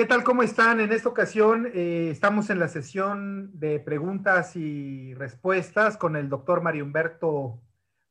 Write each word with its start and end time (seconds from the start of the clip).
¿Qué 0.00 0.06
tal? 0.06 0.24
¿Cómo 0.24 0.42
están? 0.42 0.80
En 0.80 0.92
esta 0.92 1.10
ocasión 1.10 1.70
eh, 1.74 2.08
estamos 2.10 2.48
en 2.48 2.58
la 2.58 2.68
sesión 2.68 3.50
de 3.52 3.78
preguntas 3.80 4.56
y 4.56 5.12
respuestas 5.12 5.98
con 5.98 6.16
el 6.16 6.30
doctor 6.30 6.62
Mario 6.62 6.86
Humberto 6.86 7.60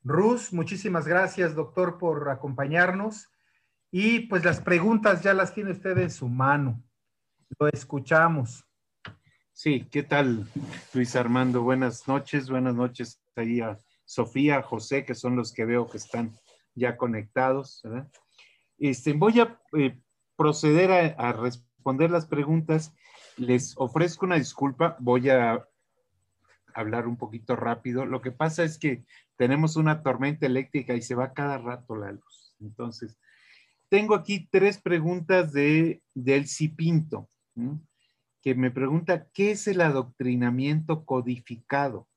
Ruz. 0.03 0.53
Muchísimas 0.53 1.07
gracias, 1.07 1.55
doctor, 1.55 1.97
por 1.97 2.29
acompañarnos. 2.29 3.31
Y 3.89 4.19
pues 4.27 4.45
las 4.45 4.61
preguntas 4.61 5.23
ya 5.23 5.33
las 5.33 5.51
tiene 5.55 5.71
usted 5.71 5.97
en 5.97 6.11
su 6.11 6.27
mano. 6.27 6.79
Lo 7.57 7.67
escuchamos. 7.69 8.63
Sí, 9.51 9.87
¿qué 9.89 10.03
tal, 10.03 10.47
Luis 10.93 11.15
Armando? 11.15 11.63
Buenas 11.63 12.07
noches, 12.07 12.51
buenas 12.51 12.75
noches 12.75 13.19
ahí 13.35 13.61
a 13.61 13.79
Sofía, 14.05 14.59
a 14.59 14.61
José, 14.61 15.03
que 15.05 15.15
son 15.15 15.35
los 15.35 15.51
que 15.51 15.65
veo 15.65 15.89
que 15.89 15.97
están 15.97 16.37
ya 16.75 16.95
conectados. 16.97 17.81
Este, 18.77 19.13
voy 19.13 19.39
a 19.39 19.59
eh, 19.75 19.99
proceder 20.39 21.15
a, 21.17 21.33
responder 21.79 22.11
las 22.11 22.25
preguntas. 22.25 22.93
Les 23.37 23.73
ofrezco 23.77 24.25
una 24.25 24.35
disculpa, 24.35 24.97
voy 24.99 25.29
a 25.29 25.65
hablar 26.73 27.07
un 27.07 27.15
poquito 27.15 27.55
rápido. 27.55 28.05
Lo 28.05 28.21
que 28.21 28.31
pasa 28.31 28.65
es 28.65 28.77
que 28.77 29.05
tenemos 29.37 29.77
una 29.77 30.03
tormenta 30.03 30.45
eléctrica 30.45 30.93
y 30.93 31.01
se 31.01 31.15
va 31.15 31.33
cada 31.33 31.57
rato 31.57 31.95
la 31.95 32.11
luz. 32.11 32.53
Entonces, 32.59 33.17
tengo 33.87 34.13
aquí 34.13 34.49
tres 34.51 34.77
preguntas 34.77 35.53
de, 35.53 36.01
del 36.13 36.47
Cipinto, 36.47 37.29
que 38.41 38.55
me 38.55 38.71
pregunta, 38.71 39.29
¿qué 39.33 39.51
es 39.51 39.65
el 39.67 39.79
adoctrinamiento 39.79 41.05
codificado? 41.05 42.09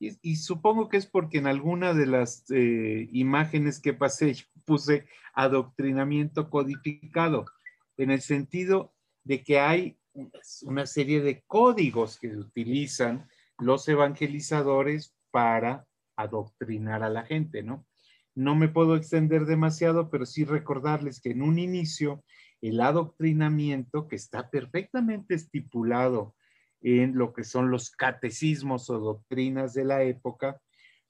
Y, 0.00 0.36
supongo 0.36 0.88
que 0.88 0.96
es 0.96 1.06
porque 1.06 1.38
en 1.38 1.46
alguna 1.46 1.92
de 1.92 2.06
las 2.06 2.44
eh, 2.50 3.08
imágenes 3.12 3.80
que 3.80 3.94
pasé 3.94 4.34
puse 4.64 5.06
adoctrinamiento 5.34 6.50
codificado, 6.50 7.46
en 7.96 8.10
el 8.10 8.20
sentido 8.20 8.92
de 9.24 9.42
que 9.42 9.58
hay 9.60 9.98
una 10.62 10.86
serie 10.86 11.20
de 11.20 11.42
códigos 11.46 12.18
que 12.18 12.28
utilizan 12.28 13.28
los 13.58 13.88
evangelizadores 13.88 15.14
para 15.30 15.86
adoctrinar 16.16 17.02
a 17.02 17.10
la 17.10 17.24
gente, 17.24 17.62
¿no? 17.62 17.86
No 18.34 18.54
me 18.54 18.68
puedo 18.68 18.96
extender 18.96 19.46
demasiado, 19.46 20.10
pero 20.10 20.26
sí 20.26 20.44
recordarles 20.44 21.20
que 21.20 21.30
en 21.30 21.42
un 21.42 21.58
inicio 21.58 22.24
el 22.60 22.80
adoctrinamiento, 22.80 24.08
que 24.08 24.16
está 24.16 24.50
perfectamente 24.50 25.34
estipulado 25.34 26.34
en 26.80 27.16
lo 27.16 27.32
que 27.32 27.44
son 27.44 27.70
los 27.70 27.90
catecismos 27.90 28.90
o 28.90 28.98
doctrinas 28.98 29.74
de 29.74 29.84
la 29.84 30.02
época, 30.02 30.60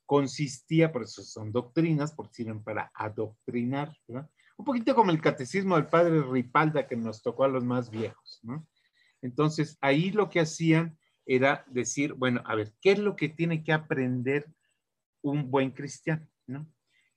consistía, 0.07 0.91
por 0.93 1.03
eso 1.03 1.23
son 1.23 1.53
doctrinas, 1.53 2.13
porque 2.15 2.37
sirven 2.37 2.63
para 2.63 2.91
adoctrinar, 2.95 3.95
¿verdad? 4.07 4.31
Un 4.59 4.65
poquito 4.65 4.95
como 4.95 5.11
el 5.11 5.23
catecismo 5.23 5.77
del 5.77 5.87
padre 5.87 6.21
Ripalda 6.21 6.87
que 6.87 6.97
nos 6.97 7.23
tocó 7.23 7.45
a 7.45 7.49
los 7.49 7.65
más 7.65 7.91
viejos, 7.91 8.41
¿no? 8.43 8.67
Entonces, 9.23 9.79
ahí 9.81 10.11
lo 10.11 10.29
que 10.29 10.41
hacían 10.41 10.99
era 11.25 11.65
decir, 11.69 12.13
bueno, 12.15 12.43
a 12.45 12.55
ver, 12.55 12.75
¿qué 12.81 12.93
es 12.93 12.99
lo 12.99 13.17
que 13.17 13.29
tiene 13.29 13.63
que 13.63 13.73
aprender 13.73 14.47
un 15.23 15.51
buen 15.51 15.71
cristiano, 15.71 16.29
¿no? 16.47 16.71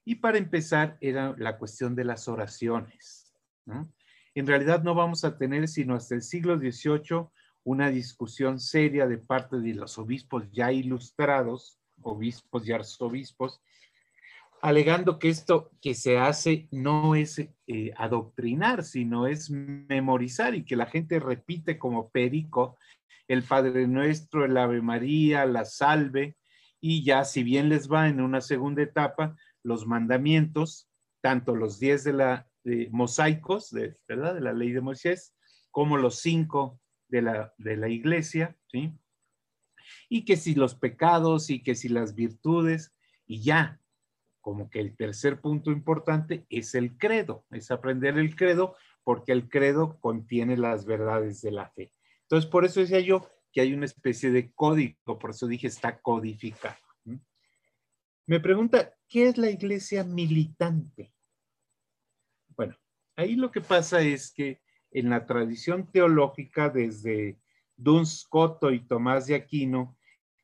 Y 0.06 0.16
para 0.16 0.38
empezar 0.38 0.98
era 1.02 1.36
la 1.38 1.58
cuestión 1.58 1.95
de 1.95 2.06
las 2.06 2.28
oraciones. 2.28 3.33
En 4.33 4.48
realidad 4.48 4.83
no 4.83 4.95
vamos 4.95 5.23
a 5.23 5.38
tener 5.38 5.67
sino 5.67 5.95
hasta 5.95 6.16
el 6.16 6.22
siglo 6.22 6.58
XVIII 6.58 7.28
una 7.64 7.89
discusión 7.89 8.59
seria 8.59 9.08
de 9.08 9.17
parte 9.17 9.58
de 9.58 9.73
los 9.76 9.98
obispos 9.98 10.50
ya 10.52 10.72
ilustrados, 10.72 11.80
obispos 12.02 12.67
y 12.67 12.72
arzobispos, 12.72 13.61
alegando 14.61 15.17
que 15.17 15.30
esto 15.30 15.72
que 15.82 15.95
se 15.95 16.17
hace 16.17 16.67
no 16.72 17.16
es 17.16 17.39
eh, 17.39 17.92
adoctrinar, 17.98 18.83
sino 18.83 19.27
es 19.27 19.49
memorizar 19.49 20.55
y 20.55 20.64
que 20.64 20.76
la 20.76 20.86
gente 20.86 21.20
repite 21.20 21.80
como 21.80 22.11
perico 22.11 22.77
el 23.27 23.44
Padre 23.44 23.88
Nuestro, 23.88 24.45
el 24.45 24.58
Ave 24.58 24.82
María, 24.82 25.45
la 25.45 25.66
Salve, 25.66 26.38
y 26.80 27.04
ya 27.04 27.23
si 27.26 27.44
bien 27.44 27.70
les 27.70 27.92
va 27.92 28.08
en 28.08 28.22
una 28.22 28.42
segunda 28.42 28.82
etapa, 28.82 29.36
los 29.64 29.88
mandamientos, 29.88 30.89
tanto 31.22 31.55
los 31.55 31.80
diez 31.80 32.04
de 32.04 32.14
la 32.14 32.48
mosaicos, 32.92 33.72
de, 33.72 33.98
¿verdad? 34.08 34.36
De 34.36 34.42
la 34.42 34.54
ley 34.54 34.72
de 34.72 34.82
Moisés, 34.82 35.36
como 35.72 35.98
los 35.98 36.20
cinco 36.20 36.80
de 37.08 37.22
la, 37.22 37.54
de 37.58 37.78
la 37.78 37.89
iglesia, 37.89 38.55
¿sí? 38.67 38.93
Y 40.10 40.26
que 40.26 40.38
si 40.38 40.54
los 40.55 40.76
pecados 40.76 41.49
y 41.49 41.64
que 41.64 41.76
si 41.76 41.89
las 41.89 42.14
virtudes, 42.16 42.93
y 43.26 43.42
ya, 43.42 43.80
como 44.42 44.70
que 44.70 44.80
el 44.80 44.96
tercer 44.96 45.40
punto 45.40 45.72
importante 45.72 46.46
es 46.50 46.76
el 46.76 46.98
credo, 46.98 47.46
es 47.52 47.72
aprender 47.72 48.18
el 48.18 48.36
credo, 48.36 48.76
porque 49.04 49.32
el 49.32 49.50
credo 49.50 50.00
contiene 50.00 50.58
las 50.58 50.86
verdades 50.86 51.42
de 51.42 51.52
la 51.52 51.70
fe. 51.70 51.92
Entonces, 52.24 52.50
por 52.50 52.66
eso 52.66 52.80
decía 52.80 53.00
yo 53.00 53.30
que 53.52 53.62
hay 53.62 53.74
una 53.74 53.86
especie 53.86 54.32
de 54.32 54.52
código, 54.54 55.20
por 55.20 55.32
eso 55.32 55.48
dije 55.48 55.68
está 55.68 56.00
codificado. 56.00 56.78
Me 58.28 58.40
pregunta, 58.40 58.94
¿qué 59.10 59.28
es 59.28 59.38
la 59.38 59.50
iglesia 59.50 60.04
militante? 60.04 61.14
Bueno, 62.56 62.78
ahí 63.16 63.36
lo 63.36 63.52
que 63.52 63.62
pasa 63.62 64.02
es 64.02 64.32
que 64.32 64.62
en 64.92 65.10
la 65.10 65.26
tradición 65.26 65.92
teológica 65.92 66.70
desde 66.70 67.40
Duns 67.76 68.22
Scoto 68.22 68.72
y 68.72 68.86
Tomás 68.86 69.28
de 69.28 69.36
Aquino, 69.36 69.98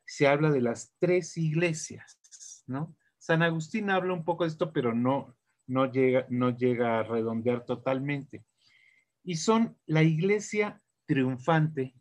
se 0.05 0.27
habla 0.27 0.49
de 0.49 0.61
las 0.61 0.93
tres 0.99 1.37
iglesias, 1.37 2.63
¿no? 2.65 2.95
San 3.27 3.43
Agustín 3.43 3.89
habla 3.89 4.13
un 4.13 4.23
poco 4.23 4.45
de 4.45 4.51
esto, 4.51 4.71
pero 4.71 4.93
no, 4.93 5.35
no, 5.67 5.91
llega, 5.91 6.25
no 6.29 6.55
llega 6.55 6.97
a 6.97 7.03
redondear 7.03 7.65
totalmente. 7.65 8.45
Y 9.21 9.35
son 9.35 9.77
la 9.85 10.01
iglesia 10.01 10.81
triunfante, 11.05 11.93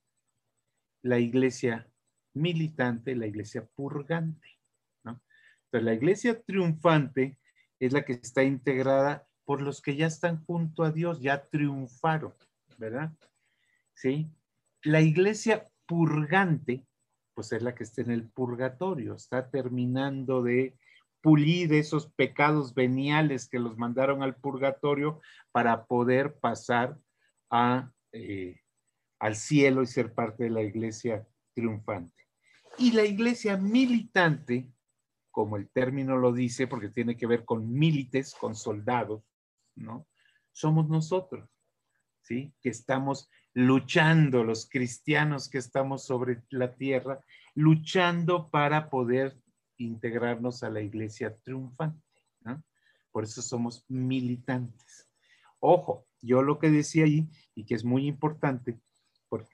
la 1.03 1.19
iglesia 1.19 1.91
militante, 2.33 3.17
la 3.17 3.27
iglesia 3.27 3.67
purgante, 3.75 4.61
¿no? 5.03 5.21
Entonces, 5.65 5.85
la 5.85 5.95
iglesia 5.95 6.41
triunfante 6.43 7.41
es 7.81 7.93
la 7.93 8.05
que 8.05 8.13
está 8.13 8.45
integrada 8.45 9.27
por 9.45 9.63
los 9.63 9.83
que 9.83 9.97
ya 9.97 10.07
están 10.07 10.45
junto 10.45 10.85
a 10.85 10.93
Dios, 10.93 11.21
ya 11.21 11.43
triunfaron, 11.43 12.35
¿verdad? 12.79 13.13
¿Sí? 13.95 14.31
La 14.85 15.01
iglesia 15.01 15.69
purgante, 15.87 16.87
pues 17.35 17.51
es 17.51 17.63
la 17.63 17.75
que 17.75 17.83
está 17.83 18.03
en 18.03 18.13
el 18.13 18.29
purgatorio, 18.29 19.15
está 19.15 19.51
terminando 19.51 20.41
de 20.45 20.77
pulir 21.27 21.73
esos 21.73 22.07
pecados 22.13 22.73
veniales 22.73 23.49
que 23.49 23.59
los 23.59 23.77
mandaron 23.77 24.23
al 24.23 24.37
purgatorio 24.37 25.21
para 25.51 25.87
poder 25.87 26.39
pasar 26.39 26.97
eh, 28.13 28.61
al 29.19 29.35
cielo 29.35 29.83
y 29.83 29.87
ser 29.89 30.15
parte 30.15 30.45
de 30.45 30.51
la 30.51 30.63
iglesia 30.63 31.27
triunfante. 31.53 32.29
Y 32.79 32.93
la 32.93 33.05
iglesia 33.05 33.57
militante, 33.57 34.71
como 35.33 35.57
el 35.57 35.69
término 35.69 36.17
lo 36.17 36.33
dice, 36.33 36.69
porque 36.69 36.91
tiene 36.91 37.17
que 37.17 37.27
ver 37.27 37.45
con 37.45 37.73
milites, 37.73 38.33
con 38.33 38.55
soldados, 38.55 39.25
¿no? 39.75 40.07
Somos 40.53 40.89
nosotros, 40.89 41.51
¿sí? 42.23 42.55
Que 42.63 42.69
estamos 42.69 43.29
luchando, 43.53 44.45
los 44.45 44.69
cristianos 44.71 45.51
que 45.51 45.59
estamos 45.59 46.05
sobre 46.05 46.45
la 46.51 46.77
tierra, 46.77 47.19
luchando 47.57 48.49
para 48.49 48.91
poder 48.91 49.37
integrarnos 49.79 50.63
a 50.63 50.71
la 50.71 50.81
iglesia 50.81 51.37
triunfante, 51.37 52.23
¿no? 52.41 52.63
Por 53.11 53.25
eso 53.25 53.43
somos 53.43 53.85
militantes. 53.89 55.09
Ojo, 55.61 56.07
yo 56.21 56.43
lo 56.43 56.59
que 56.59 56.71
decía 56.71 57.05
ahí, 57.05 57.29
y 57.55 57.65
que 57.65 57.75
es 57.75 57.85
muy 57.85 58.07
importante, 58.07 58.79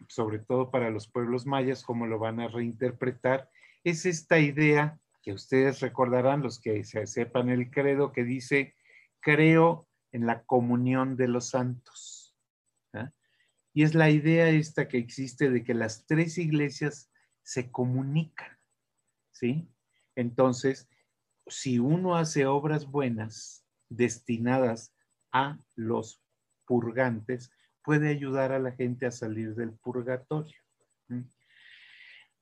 sobre 0.09 0.38
todo 0.38 0.70
para 0.70 0.91
los 0.91 1.08
pueblos 1.08 1.47
mayas, 1.47 1.82
como 1.82 2.06
lo 2.06 2.19
van 2.19 2.41
a 2.41 2.49
reinterpretar, 2.49 3.50
es 3.85 4.06
esta 4.06 4.38
idea 4.38 4.99
que 5.23 5.32
ustedes 5.32 5.81
recordarán, 5.81 6.43
los 6.43 6.61
que 6.61 6.82
se 6.85 7.06
sepan 7.06 7.49
el 7.49 7.70
credo, 7.70 8.12
que 8.12 8.25
dice, 8.25 8.75
creo 9.20 9.88
en 10.11 10.26
la 10.26 10.43
comunión 10.44 11.17
de 11.17 11.29
los 11.29 11.50
santos. 11.50 12.37
Y 13.75 13.85
es 13.85 13.94
la 13.94 14.11
idea 14.11 14.50
esta 14.50 14.87
que 14.87 14.99
existe 14.99 15.49
de 15.49 15.64
que 15.64 15.73
las 15.73 16.05
tres 16.05 16.37
iglesias 16.37 17.11
se 17.43 17.70
comunican, 17.70 18.58
¿sí? 19.31 19.72
Entonces, 20.17 20.88
si 21.47 21.79
uno 21.79 22.17
hace 22.17 22.47
obras 22.47 22.87
buenas 22.87 23.64
destinadas 23.88 24.94
a 25.32 25.59
los 25.75 26.23
purgantes, 26.67 27.50
puede 27.85 28.09
ayudar 28.09 28.53
a 28.53 28.59
la 28.59 28.73
gente 28.73 29.06
a 29.06 29.11
salir 29.11 29.55
del 29.55 29.73
purgatorio. 29.73 30.56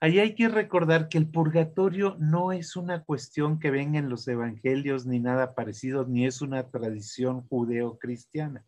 Ahí 0.02 0.18
hay 0.18 0.34
que 0.34 0.48
recordar 0.48 1.08
que 1.08 1.18
el 1.18 1.28
purgatorio 1.28 2.16
no 2.18 2.52
es 2.52 2.74
una 2.74 3.04
cuestión 3.04 3.58
que 3.58 3.70
venga 3.70 3.98
en 3.98 4.08
los 4.08 4.26
evangelios 4.28 5.06
ni 5.06 5.20
nada 5.20 5.54
parecido, 5.54 6.06
ni 6.06 6.26
es 6.26 6.40
una 6.40 6.70
tradición 6.70 7.42
judeo-cristiana. 7.48 8.64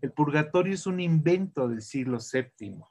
El 0.00 0.10
purgatorio 0.12 0.74
es 0.74 0.86
un 0.86 0.98
invento 0.98 1.68
del 1.68 1.80
siglo 1.80 2.18
VII. 2.18 2.82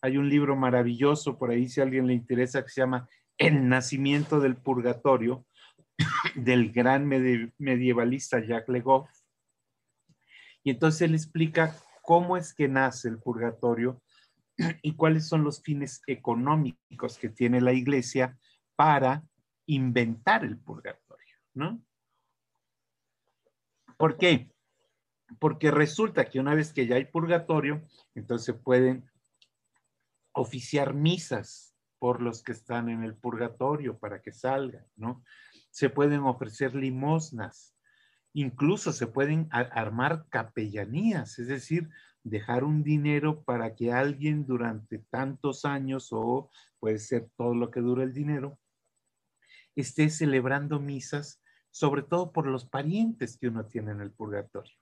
Hay 0.00 0.16
un 0.16 0.28
libro 0.28 0.54
maravilloso 0.54 1.36
por 1.36 1.50
ahí, 1.50 1.68
si 1.68 1.80
a 1.80 1.84
alguien 1.84 2.06
le 2.06 2.14
interesa, 2.14 2.62
que 2.62 2.70
se 2.70 2.80
llama 2.80 3.08
El 3.40 3.70
nacimiento 3.70 4.38
del 4.38 4.54
purgatorio, 4.54 5.46
del 6.34 6.70
gran 6.72 7.06
medievalista 7.06 8.38
Jacques 8.38 8.68
Le 8.68 8.80
Goff. 8.82 9.08
Y 10.62 10.68
entonces 10.70 11.00
él 11.00 11.14
explica 11.14 11.74
cómo 12.02 12.36
es 12.36 12.52
que 12.52 12.68
nace 12.68 13.08
el 13.08 13.18
purgatorio 13.18 14.02
y 14.82 14.94
cuáles 14.94 15.26
son 15.26 15.42
los 15.42 15.62
fines 15.62 16.02
económicos 16.06 17.16
que 17.16 17.30
tiene 17.30 17.62
la 17.62 17.72
iglesia 17.72 18.38
para 18.76 19.24
inventar 19.64 20.44
el 20.44 20.58
purgatorio, 20.58 21.36
¿no? 21.54 21.82
¿Por 23.96 24.18
qué? 24.18 24.52
Porque 25.38 25.70
resulta 25.70 26.26
que 26.26 26.40
una 26.40 26.54
vez 26.54 26.74
que 26.74 26.86
ya 26.86 26.96
hay 26.96 27.06
purgatorio, 27.06 27.88
entonces 28.14 28.54
pueden 28.54 29.10
oficiar 30.32 30.92
misas 30.92 31.69
por 32.00 32.20
los 32.20 32.42
que 32.42 32.52
están 32.52 32.88
en 32.88 33.04
el 33.04 33.14
purgatorio 33.14 33.98
para 33.98 34.20
que 34.22 34.32
salgan, 34.32 34.84
¿no? 34.96 35.22
Se 35.70 35.90
pueden 35.90 36.22
ofrecer 36.22 36.74
limosnas, 36.74 37.76
incluso 38.32 38.90
se 38.92 39.06
pueden 39.06 39.48
armar 39.50 40.24
capellanías, 40.30 41.38
es 41.38 41.46
decir, 41.46 41.90
dejar 42.24 42.64
un 42.64 42.82
dinero 42.82 43.42
para 43.44 43.74
que 43.74 43.92
alguien 43.92 44.46
durante 44.46 44.98
tantos 45.10 45.64
años 45.64 46.08
o 46.10 46.50
puede 46.78 46.98
ser 46.98 47.28
todo 47.36 47.54
lo 47.54 47.70
que 47.70 47.80
dure 47.80 48.04
el 48.04 48.14
dinero, 48.14 48.58
esté 49.76 50.08
celebrando 50.08 50.80
misas, 50.80 51.42
sobre 51.70 52.02
todo 52.02 52.32
por 52.32 52.46
los 52.46 52.64
parientes 52.64 53.36
que 53.36 53.48
uno 53.48 53.66
tiene 53.66 53.92
en 53.92 54.00
el 54.00 54.10
purgatorio. 54.10 54.74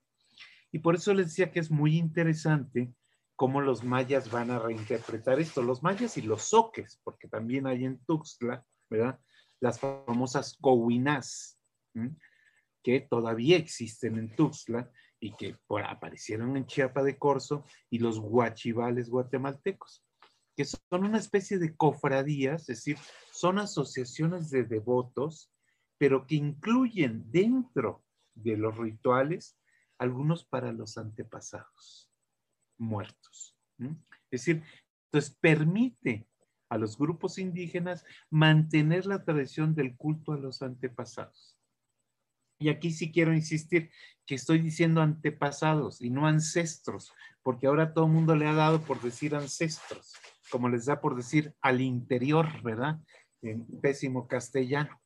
Y 0.71 0.79
por 0.79 0.95
eso 0.95 1.13
les 1.15 1.27
decía 1.27 1.51
que 1.51 1.61
es 1.61 1.71
muy 1.71 1.97
interesante 1.97 2.95
cómo 3.39 3.61
los 3.61 3.85
mayas 3.85 4.33
van 4.33 4.51
a 4.51 4.59
reinterpretar 4.59 5.39
esto, 5.39 5.63
los 5.63 5.81
mayas 5.81 6.17
y 6.17 6.23
los 6.23 6.43
soques, 6.43 7.01
porque 7.05 7.29
también 7.29 7.69
hay 7.69 7.85
en 7.85 8.05
Tuxtla, 8.05 8.67
¿verdad? 8.91 9.21
Las 9.61 9.79
famosas 9.79 10.59
cohuinás, 10.61 11.57
que 12.83 13.01
todavía 13.01 13.57
existen 13.57 14.19
en 14.19 14.35
Tuxtla 14.35 14.91
y 15.21 15.37
que 15.37 15.57
aparecieron 15.87 16.57
en 16.57 16.67
Chiapa 16.67 17.05
de 17.05 17.17
Corzo 17.17 17.65
y 17.89 18.01
los 18.01 18.19
guachivales 18.19 19.09
guatemaltecos, 19.09 20.05
que 20.57 20.65
son 20.65 21.05
una 21.05 21.19
especie 21.19 21.61
de 21.61 21.77
cofradías, 21.77 22.63
es 22.63 22.79
decir, 22.79 22.99
son 23.31 23.61
asociaciones 23.61 24.51
de 24.51 24.65
devotos, 24.65 25.53
pero 25.97 26.27
que 26.27 26.35
incluyen 26.35 27.31
dentro 27.31 28.03
de 28.35 28.57
los 28.57 28.77
rituales 28.77 29.57
algunos 29.97 30.45
para 30.45 30.73
los 30.73 30.99
antepasados 30.99 32.08
muertos. 32.79 33.57
Es 34.31 34.43
decir, 34.43 34.63
entonces 35.07 35.37
permite 35.41 36.27
a 36.69 36.79
los 36.79 36.99
grupos 36.99 37.39
indígenas 37.39 38.05
mantener 38.31 39.07
la 39.07 39.25
tradición 39.25 39.75
del 39.75 39.97
culto 39.97 40.33
a 40.33 40.39
los 40.39 40.63
antepasados. 40.63 41.59
Y 42.61 42.69
aquí 42.71 42.91
sí 42.91 43.13
quiero 43.13 43.33
insistir 43.33 43.91
que 44.27 44.35
estoy 44.35 44.59
diciendo 44.59 45.01
antepasados 45.01 46.03
y 46.03 46.11
no 46.11 46.27
ancestros, 46.27 47.13
porque 47.43 47.67
ahora 47.67 47.95
todo 47.95 48.07
el 48.07 48.13
mundo 48.13 48.35
le 48.35 48.47
ha 48.47 48.53
dado 48.53 48.83
por 48.83 49.01
decir 49.01 49.35
ancestros, 49.35 50.13
como 50.51 50.69
les 50.69 50.87
da 50.87 51.01
por 51.01 51.17
decir 51.17 51.55
al 51.61 51.81
interior, 51.81 52.63
¿verdad? 52.63 52.99
En 53.43 53.65
pésimo 53.81 54.27
castellano. 54.27 55.01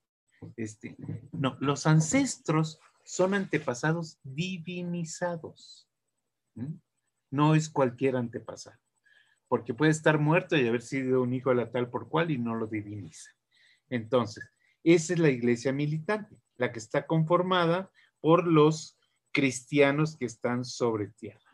Este, 0.56 0.96
no, 1.30 1.56
los 1.60 1.86
ancestros 1.86 2.80
son 3.04 3.34
antepasados 3.34 4.18
divinizados. 4.22 5.88
No 7.32 7.56
es 7.56 7.69
cualquier 7.69 8.14
antepasado, 8.14 8.79
porque 9.49 9.75
puede 9.75 9.90
estar 9.90 10.20
muerto 10.20 10.56
y 10.56 10.69
haber 10.69 10.82
sido 10.82 11.23
un 11.23 11.34
hijo 11.34 11.50
de 11.50 11.56
la 11.56 11.73
tal 11.73 11.90
por 11.90 12.08
cual 12.08 12.31
y 12.31 12.38
no 12.38 12.55
lo 12.55 12.69
diviniza. 12.69 13.31
Entonces, 13.88 14.49
esa 14.84 15.14
es 15.14 15.19
la 15.19 15.31
iglesia 15.31 15.73
militante 15.73 16.40
la 16.56 16.70
que 16.70 16.79
está 16.79 17.06
conformada 17.06 17.90
por 18.20 18.46
los 18.46 18.96
cristianos 19.32 20.17
que 20.17 20.26
están 20.26 20.64
sobre 20.64 21.08
tierra. 21.08 21.50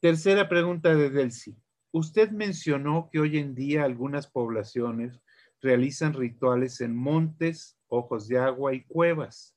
Tercera 0.00 0.48
pregunta 0.48 0.94
de 0.94 1.08
Delcy. 1.08 1.56
Usted 1.90 2.30
mencionó 2.30 3.08
que 3.10 3.20
hoy 3.20 3.38
en 3.38 3.54
día 3.54 3.84
algunas 3.84 4.26
poblaciones 4.26 5.22
realizan 5.62 6.12
rituales 6.12 6.80
en 6.80 6.94
montes, 6.94 7.78
ojos 7.88 8.28
de 8.28 8.38
agua 8.38 8.74
y 8.74 8.84
cuevas. 8.84 9.56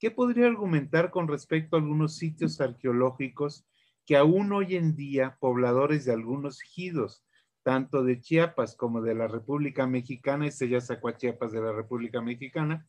¿Qué 0.00 0.10
podría 0.10 0.46
argumentar 0.46 1.10
con 1.10 1.28
respecto 1.28 1.76
a 1.76 1.78
algunos 1.78 2.16
sitios 2.16 2.60
arqueológicos 2.60 3.64
que 4.06 4.16
aún 4.16 4.52
hoy 4.52 4.76
en 4.76 4.96
día 4.96 5.36
pobladores 5.40 6.04
de 6.04 6.12
algunos 6.12 6.62
ejidos, 6.62 7.24
tanto 7.62 8.04
de 8.04 8.20
Chiapas 8.20 8.76
como 8.76 9.00
de 9.00 9.14
la 9.14 9.26
República 9.26 9.86
Mexicana, 9.86 10.46
este 10.46 10.68
ya 10.68 10.80
sacó 10.80 11.08
a 11.08 11.16
Chiapas 11.16 11.52
de 11.52 11.62
la 11.62 11.72
República 11.72 12.20
Mexicana, 12.20 12.86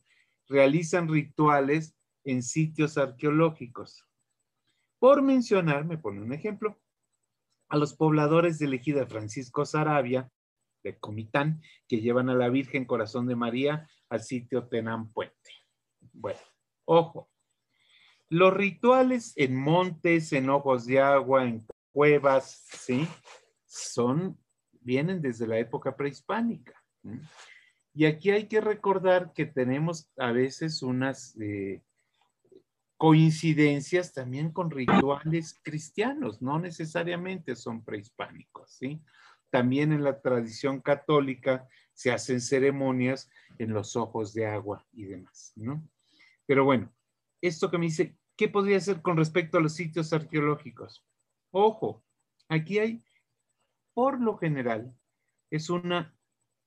realizan 0.48 1.08
rituales 1.08 1.96
en 2.24 2.42
sitios 2.42 2.98
arqueológicos. 2.98 4.06
Por 4.98 5.22
mencionar, 5.22 5.84
me 5.84 5.98
pone 5.98 6.20
un 6.20 6.32
ejemplo, 6.32 6.78
a 7.68 7.76
los 7.76 7.94
pobladores 7.94 8.58
de 8.58 8.66
Elegida 8.66 9.06
Francisco 9.06 9.64
Sarabia, 9.64 10.30
de 10.82 10.98
Comitán, 10.98 11.62
que 11.88 12.00
llevan 12.00 12.28
a 12.28 12.34
la 12.34 12.48
Virgen 12.48 12.84
Corazón 12.84 13.26
de 13.26 13.34
María 13.34 13.88
al 14.08 14.22
sitio 14.22 14.68
Tenán 14.68 15.12
Puente. 15.12 15.50
Bueno, 16.12 16.40
ojo, 16.84 17.28
los 18.28 18.52
rituales 18.52 19.32
en 19.36 19.56
montes, 19.56 20.32
en 20.32 20.50
ojos 20.50 20.86
de 20.86 21.00
agua, 21.00 21.44
en 21.44 21.66
cuevas, 21.92 22.66
¿sí? 22.70 23.06
Son, 23.66 24.38
vienen 24.80 25.20
desde 25.20 25.46
la 25.46 25.58
época 25.58 25.96
prehispánica. 25.96 26.74
Y 27.94 28.04
aquí 28.04 28.30
hay 28.30 28.48
que 28.48 28.60
recordar 28.60 29.32
que 29.32 29.46
tenemos 29.46 30.10
a 30.18 30.32
veces 30.32 30.82
unas 30.82 31.36
eh, 31.40 31.82
coincidencias 32.96 34.12
también 34.12 34.50
con 34.50 34.70
rituales 34.70 35.58
cristianos, 35.62 36.42
no 36.42 36.58
necesariamente 36.58 37.54
son 37.54 37.84
prehispánicos, 37.84 38.70
¿sí? 38.72 39.02
También 39.50 39.92
en 39.92 40.02
la 40.02 40.20
tradición 40.20 40.80
católica 40.80 41.68
se 41.92 42.12
hacen 42.12 42.40
ceremonias 42.40 43.30
en 43.58 43.72
los 43.72 43.96
ojos 43.96 44.34
de 44.34 44.46
agua 44.46 44.84
y 44.92 45.04
demás, 45.04 45.52
¿no? 45.56 45.86
Pero 46.46 46.64
bueno, 46.64 46.92
esto 47.40 47.70
que 47.70 47.78
me 47.78 47.86
dice, 47.86 48.16
¿qué 48.36 48.48
podría 48.48 48.80
ser 48.80 49.02
con 49.02 49.16
respecto 49.16 49.58
a 49.58 49.60
los 49.60 49.74
sitios 49.74 50.12
arqueológicos? 50.12 51.06
Ojo, 51.50 52.04
aquí 52.48 52.78
hay, 52.78 53.04
por 53.94 54.20
lo 54.20 54.36
general, 54.36 54.94
es 55.50 55.70
una 55.70 56.14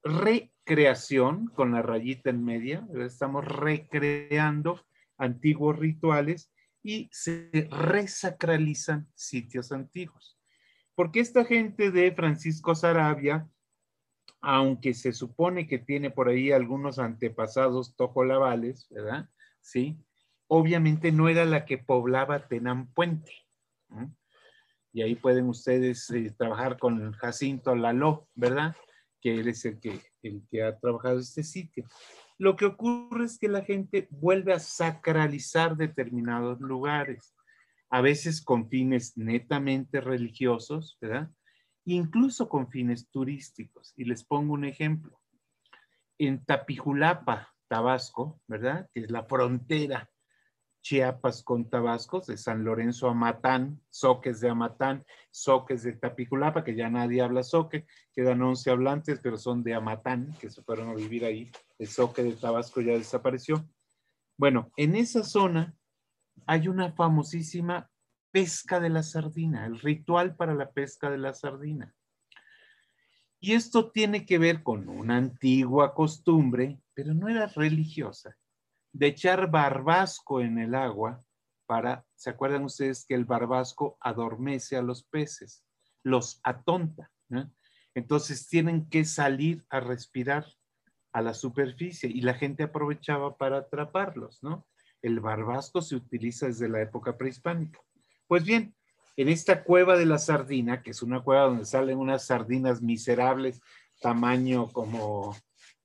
recreación 0.04 1.48
con 1.48 1.72
la 1.72 1.82
rayita 1.82 2.30
en 2.30 2.44
media, 2.44 2.88
estamos 2.96 3.46
recreando 3.46 4.80
antiguos 5.18 5.78
rituales 5.78 6.52
y 6.82 7.10
se 7.12 7.68
resacralizan 7.70 9.10
sitios 9.14 9.72
antiguos. 9.72 10.40
Porque 10.96 11.20
esta 11.20 11.46
gente 11.46 11.92
de 11.92 12.12
Francisco 12.14 12.76
Sarabia, 12.76 13.50
aunque 14.42 14.94
se 14.94 15.12
supone 15.12 15.68
que 15.68 15.80
tiene 15.80 16.12
por 16.12 16.30
ahí 16.30 16.52
algunos 16.52 17.00
antepasados 17.00 17.96
tojolavales, 17.96 18.88
¿verdad? 18.90 19.30
Sí, 19.60 19.98
obviamente 20.50 21.12
no 21.12 21.30
era 21.30 21.46
la 21.46 21.66
que 21.66 21.78
poblaba 21.78 22.48
Tenampuente. 22.48 23.34
Y 24.92 25.02
ahí 25.02 25.16
pueden 25.16 25.48
ustedes 25.48 26.10
eh, 26.10 26.34
trabajar 26.38 26.78
con 26.78 27.14
Jacinto 27.14 27.76
Laló, 27.76 28.28
¿verdad? 28.36 28.76
que 29.22 29.40
él 29.40 29.48
es 29.50 29.66
el 29.66 29.80
que, 29.80 30.02
el 30.24 30.44
que 30.50 30.64
ha 30.64 30.78
trabajado 30.78 31.20
este 31.20 31.44
sitio. 31.44 31.86
Lo 32.38 32.56
que 32.56 32.66
ocurre 32.66 33.26
es 33.26 33.38
que 33.38 33.50
la 33.50 33.64
gente 33.64 34.08
vuelve 34.12 34.54
a 34.54 34.60
sacralizar 34.60 35.76
determinados 35.76 36.60
lugares, 36.62 37.36
a 37.90 38.02
veces 38.02 38.42
con 38.42 38.70
fines 38.70 39.18
netamente 39.18 40.00
religiosos, 40.00 40.98
¿verdad? 41.02 41.30
Incluso 41.86 42.48
con 42.48 42.70
fines 42.70 43.10
turísticos. 43.10 43.94
Y 43.98 44.06
les 44.06 44.24
pongo 44.24 44.54
un 44.54 44.64
ejemplo. 44.64 45.20
En 46.18 46.44
Tapijulapa, 46.46 47.54
Tabasco, 47.68 48.40
¿verdad? 48.48 48.90
Que 48.94 49.02
es 49.02 49.12
la 49.12 49.24
frontera 49.24 50.10
Chiapas 50.82 51.44
con 51.44 51.70
Tabasco, 51.70 52.22
de 52.22 52.38
San 52.38 52.64
Lorenzo 52.64 53.10
a 53.10 53.14
Matán, 53.14 53.82
Soques 53.90 54.40
de 54.40 54.50
Amatán, 54.50 55.04
Soques 55.32 55.84
de 55.84 55.94
Tapiculapa, 55.94 56.64
que 56.64 56.76
ya 56.76 56.90
nadie 56.90 57.22
habla 57.22 57.44
Soque, 57.44 57.86
quedan 58.14 58.42
11 58.42 58.72
hablantes, 58.72 59.20
pero 59.22 59.38
son 59.38 59.64
de 59.64 59.74
Amatán, 59.74 60.36
que 60.40 60.50
se 60.50 60.64
fueron 60.64 60.90
a 60.90 60.96
vivir 60.96 61.26
ahí. 61.26 61.52
El 61.78 61.88
Soque 61.88 62.24
de 62.24 62.34
Tabasco 62.34 62.82
ya 62.82 62.94
desapareció. 62.94 63.68
Bueno, 64.38 64.72
en 64.78 64.96
esa 64.96 65.24
zona 65.24 65.76
hay 66.46 66.68
una 66.68 66.94
famosísima 66.94 67.90
pesca 68.32 68.80
de 68.80 68.90
la 68.90 69.04
sardina, 69.04 69.66
el 69.66 69.80
ritual 69.80 70.36
para 70.36 70.54
la 70.54 70.72
pesca 70.72 71.10
de 71.10 71.18
la 71.18 71.34
sardina. 71.34 71.94
Y 73.40 73.54
esto 73.54 73.92
tiene 73.92 74.26
que 74.26 74.38
ver 74.38 74.64
con 74.64 74.90
una 74.90 75.18
antigua 75.18 75.94
costumbre, 75.94 76.82
pero 76.94 77.14
no 77.14 77.30
era 77.30 77.48
religiosa, 77.48 78.36
de 78.92 79.08
echar 79.08 79.50
barbasco 79.50 80.42
en 80.42 80.60
el 80.60 80.76
agua 80.76 81.24
para, 81.66 82.06
¿se 82.16 82.30
acuerdan 82.30 82.64
ustedes 82.64 83.06
que 83.06 83.14
el 83.14 83.26
barbasco 83.26 83.98
adormece 84.02 84.76
a 84.76 84.82
los 84.82 85.04
peces, 85.04 85.64
los 86.04 86.40
atonta? 86.44 87.12
Entonces 87.94 88.48
tienen 88.48 88.90
que 88.90 89.06
salir 89.06 89.66
a 89.70 89.80
respirar 89.80 90.46
a 91.12 91.22
la 91.22 91.34
superficie 91.34 92.10
y 92.10 92.22
la 92.22 92.34
gente 92.34 92.64
aprovechaba 92.64 93.38
para 93.38 93.58
atraparlos, 93.58 94.42
¿no? 94.44 94.66
El 95.02 95.20
barbasco 95.20 95.82
se 95.82 95.96
utiliza 95.96 96.48
desde 96.48 96.70
la 96.70 96.82
época 96.82 97.18
prehispánica. 97.18 97.80
Pues 98.28 98.44
bien, 98.44 98.76
en 99.16 99.30
esta 99.30 99.64
cueva 99.64 99.98
de 99.98 100.06
la 100.06 100.18
sardina, 100.18 100.82
que 100.82 100.92
es 100.92 101.02
una 101.02 101.24
cueva 101.24 101.44
donde 101.44 101.66
salen 101.66 101.98
unas 101.98 102.26
sardinas 102.26 102.82
miserables, 102.82 103.62
tamaño 104.02 104.70
como 104.72 105.36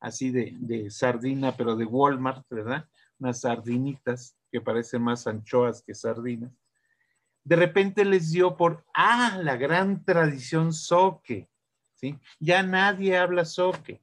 así 0.04 0.30
de, 0.30 0.54
de 0.58 0.90
sardina, 0.90 1.56
pero 1.56 1.76
de 1.76 1.86
Walmart, 1.86 2.46
¿verdad? 2.50 2.86
Unas 3.18 3.40
sardinitas 3.40 4.36
que 4.52 4.60
parecen 4.60 5.02
más 5.02 5.26
anchoas 5.26 5.82
que 5.82 5.94
sardinas. 5.94 6.52
De 7.42 7.56
repente 7.56 8.04
les 8.04 8.30
dio 8.30 8.56
por, 8.56 8.84
ah, 8.94 9.38
la 9.42 9.56
gran 9.56 10.04
tradición 10.04 10.72
soque, 10.72 11.48
¿sí? 11.94 12.18
Ya 12.38 12.62
nadie 12.62 13.16
habla 13.16 13.44
soque, 13.44 14.02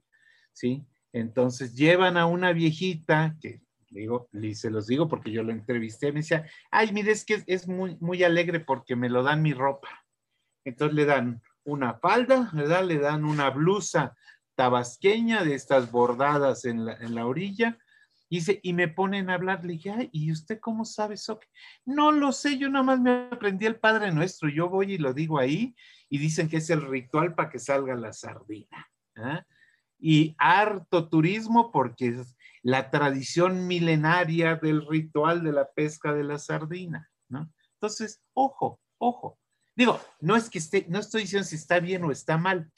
¿sí? 0.53 0.83
Entonces 1.13 1.75
llevan 1.75 2.17
a 2.17 2.25
una 2.25 2.51
viejita 2.51 3.35
que 3.39 3.61
digo, 3.91 4.29
y 4.33 4.55
se 4.55 4.71
los 4.71 4.87
digo 4.87 5.07
porque 5.07 5.31
yo 5.31 5.43
lo 5.43 5.51
entrevisté, 5.51 6.11
me 6.11 6.21
decía, 6.21 6.47
ay, 6.71 6.91
mire, 6.93 7.11
es 7.11 7.25
que 7.25 7.43
es, 7.45 7.67
muy, 7.67 7.97
muy 7.99 8.23
alegre 8.23 8.59
porque 8.59 8.95
me 8.95 9.09
lo 9.09 9.21
dan 9.21 9.41
mi 9.41 9.53
ropa. 9.53 9.89
Entonces 10.63 10.95
le 10.95 11.05
dan 11.05 11.41
una 11.63 11.93
falda, 11.95 12.49
¿verdad? 12.53 12.85
Le 12.85 12.97
dan 12.97 13.25
una 13.25 13.49
blusa 13.49 14.15
tabasqueña 14.61 15.43
de 15.43 15.55
estas 15.55 15.89
bordadas 15.89 16.65
en 16.65 16.85
la, 16.85 17.25
orilla. 17.25 17.79
Y, 18.29 18.43
y 18.61 18.73
me 18.73 18.87
ponen 18.87 19.31
a 19.31 19.33
hablar, 19.33 19.65
le 19.65 19.73
dije, 19.73 20.09
¿y 20.11 20.31
usted 20.31 20.59
cómo 20.59 20.85
sabe 20.85 21.15
eso? 21.15 21.39
No 21.83 22.11
lo 22.11 22.31
sé, 22.31 22.59
yo 22.59 22.69
nada 22.69 22.83
más 22.83 22.99
me 22.99 23.27
aprendí 23.31 23.65
el 23.65 23.79
Padre 23.79 24.11
Nuestro, 24.11 24.49
yo 24.49 24.69
voy 24.69 24.93
y 24.93 24.97
lo 24.99 25.15
digo 25.15 25.39
ahí, 25.39 25.75
y 26.09 26.19
dicen 26.19 26.47
que 26.47 26.57
es 26.57 26.69
el 26.69 26.83
ritual 26.83 27.33
para 27.33 27.49
que 27.49 27.57
salga 27.57 27.95
la 27.95 28.13
sardina. 28.13 28.87
¿ah? 29.15 29.43
Y 29.97 30.35
harto 30.37 31.09
turismo 31.09 31.71
porque 31.71 32.09
es, 32.09 32.37
la 32.61 32.91
tradición 32.91 33.65
milenaria 33.65 34.57
del 34.57 34.85
ritual 34.85 35.43
de 35.43 35.53
la 35.53 35.71
pesca 35.71 36.13
de 36.13 36.23
la 36.23 36.37
sardina, 36.37 37.09
¿no? 37.29 37.51
Entonces, 37.73 38.21
ojo, 38.33 38.79
ojo. 38.99 39.39
Digo, 39.75 39.99
no 40.19 40.35
es 40.35 40.51
que 40.51 40.59
esté, 40.59 40.85
no 40.87 40.99
estoy 40.99 41.23
diciendo 41.23 41.47
si 41.47 41.55
está 41.55 41.79
bien 41.79 42.03
o 42.03 42.11
está 42.11 42.37
mal, 42.37 42.71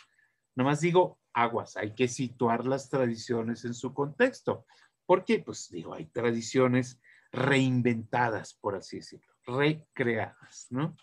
nomás 0.56 0.80
digo, 0.80 1.20
aguas, 1.34 1.78
hay 1.78 1.94
que 1.94 2.08
situar 2.08 2.66
las 2.66 2.90
tradiciones 2.90 3.66
en 3.66 3.74
su 3.74 3.94
contexto. 3.94 4.66
Porque, 5.06 5.40
pues 5.40 5.70
digo, 5.70 5.94
hay 5.94 6.06
tradiciones 6.06 7.02
reinventadas, 7.32 8.54
por 8.54 8.76
así 8.76 8.98
decirlo, 8.98 9.34
recreadas, 9.46 10.68
¿no? 10.70 10.96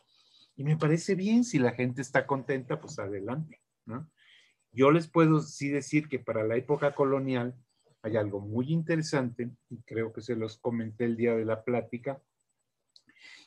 Y 0.57 0.65
me 0.65 0.77
parece 0.77 1.15
bien, 1.15 1.45
si 1.45 1.59
la 1.59 1.73
gente 1.73 2.03
está 2.03 2.27
contenta, 2.27 2.81
pues 2.81 2.99
adelante, 2.99 3.61
¿no? 3.85 4.11
Yo 4.73 4.91
les 4.91 5.09
puedo 5.09 5.41
sí 5.41 5.69
decir 5.69 6.09
que 6.09 6.19
para 6.19 6.45
la 6.45 6.57
época 6.57 6.95
colonial, 6.95 7.55
hay 8.03 8.17
algo 8.17 8.41
muy 8.41 8.73
interesante, 8.73 9.51
y 9.69 9.83
creo 9.83 10.13
que 10.13 10.23
se 10.23 10.37
los 10.37 10.57
comenté 10.59 11.05
el 11.05 11.17
día 11.17 11.35
de 11.35 11.45
la 11.45 11.65
plática, 11.65 12.23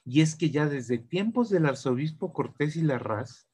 y 0.06 0.22
es 0.22 0.36
que 0.36 0.50
ya 0.50 0.68
desde 0.68 0.98
tiempos 0.98 1.50
del 1.50 1.66
arzobispo 1.66 2.34
Cortés 2.34 2.75
y 2.75 2.82
Larraz, 2.82 3.48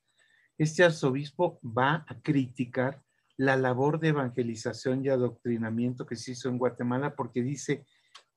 este 0.58 0.84
arzobispo 0.84 1.60
va 1.64 2.06
a 2.08 2.20
criticar 2.22 3.04
la 3.40 3.56
labor 3.56 4.02
de 4.02 4.10
evangelización 4.10 5.06
y 5.06 5.08
adoctrinamiento 5.08 6.06
que 6.06 6.18
se 6.18 6.32
hizo 6.32 6.50
en 6.50 6.58
Guatemala 6.58 7.16
porque 7.16 7.42
dice, 7.42 7.86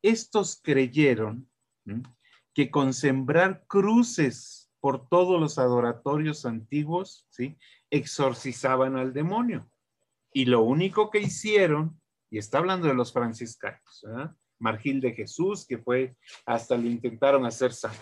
estos 0.01 0.61
creyeron 0.63 1.51
que 2.55 2.71
con 2.71 2.95
sembrar 2.95 3.65
cruces 3.67 4.71
por 4.79 5.09
todos 5.09 5.41
los 5.41 5.59
adoratorios 5.59 6.47
antiguos, 6.47 7.27
¿sí? 7.31 7.59
exorcizaban 7.91 8.97
al 8.97 9.13
demonio. 9.13 9.69
Y 10.33 10.45
lo 10.45 10.63
único 10.63 11.11
que 11.11 11.19
hicieron 11.19 12.01
y 12.31 12.39
está 12.39 12.59
hablando 12.59 12.87
de 12.87 12.95
los 12.95 13.13
franciscanos, 13.13 14.07
Margil 14.61 15.01
de 15.01 15.15
Jesús, 15.15 15.67
que 15.67 15.79
fue, 15.79 16.17
hasta 16.47 16.77
lo 16.77 16.87
intentaron 16.87 17.45
hacer 17.45 17.73
santo. 17.73 17.99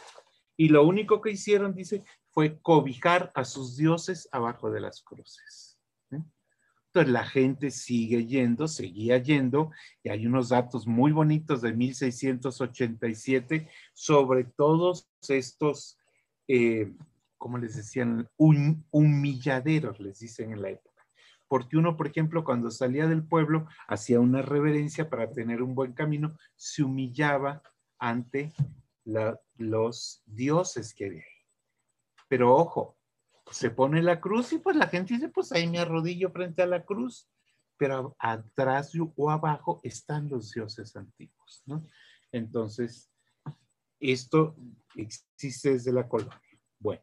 Y 0.54 0.69
lo 0.69 0.85
único 0.85 1.23
que 1.23 1.30
hicieron, 1.30 1.75
dice, 1.75 2.04
fue 2.28 2.61
cobijar 2.61 3.33
a 3.35 3.47
sus 3.47 3.78
dioses 3.78 4.28
abajo 4.33 4.71
de 4.71 4.80
las 4.83 5.02
cruces. 5.02 5.69
Entonces 6.92 7.12
la 7.12 7.25
gente 7.25 7.70
sigue 7.70 8.26
yendo, 8.26 8.66
seguía 8.66 9.18
yendo, 9.18 9.70
y 10.02 10.09
hay 10.09 10.26
unos 10.26 10.49
datos 10.49 10.88
muy 10.88 11.12
bonitos 11.12 11.62
de 11.62 11.73
1687 11.73 13.68
sobre 13.92 14.42
todos 14.42 15.09
estos, 15.28 15.99
eh, 16.49 16.92
como 17.38 17.59
les 17.59 17.76
decían, 17.76 18.28
humilladeros, 18.37 20.00
les 20.00 20.18
dicen 20.18 20.52
en 20.52 20.62
la 20.62 20.70
época 20.70 20.90
porque 21.50 21.76
uno, 21.76 21.97
por 21.97 22.06
ejemplo, 22.06 22.44
cuando 22.44 22.70
salía 22.70 23.09
del 23.09 23.26
pueblo, 23.26 23.66
hacía 23.88 24.20
una 24.20 24.40
reverencia 24.40 25.11
para 25.11 25.32
tener 25.32 25.62
un 25.62 25.75
buen 25.75 25.94
camino, 25.94 26.37
se 26.54 26.85
humillaba 26.85 27.61
ante 27.99 28.52
los 29.56 30.23
dioses 30.26 30.94
que 30.94 31.06
había 31.06 31.23
ahí. 31.23 31.47
Pero 32.28 32.54
ojo, 32.54 33.00
se 33.50 33.71
pone 33.71 34.02
la 34.02 34.21
cruz 34.21 34.52
y 34.52 34.59
pues 34.59 34.76
la 34.76 34.87
gente 34.87 35.14
dice, 35.14 35.28
pues 35.28 35.52
ahí 35.52 35.69
me 35.69 35.78
arrodillo 35.78 36.30
frente 36.30 36.62
a 36.62 36.66
la 36.66 36.85
cruz, 36.85 37.28
pero 37.76 38.14
atrás 38.19 38.92
o 39.16 39.30
abajo 39.30 39.80
están 39.83 40.28
los 40.28 40.52
dioses 40.52 40.95
antiguos, 40.97 41.62
¿no? 41.66 41.87
Entonces, 42.33 43.11
esto 43.99 44.57
existe 44.95 45.71
desde 45.71 45.92
la 45.92 46.09
colonia. 46.09 46.40
Bueno, 46.78 47.02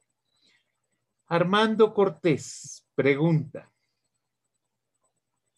Armando 1.27 1.93
Cortés 1.93 2.87
pregunta, 2.95 3.71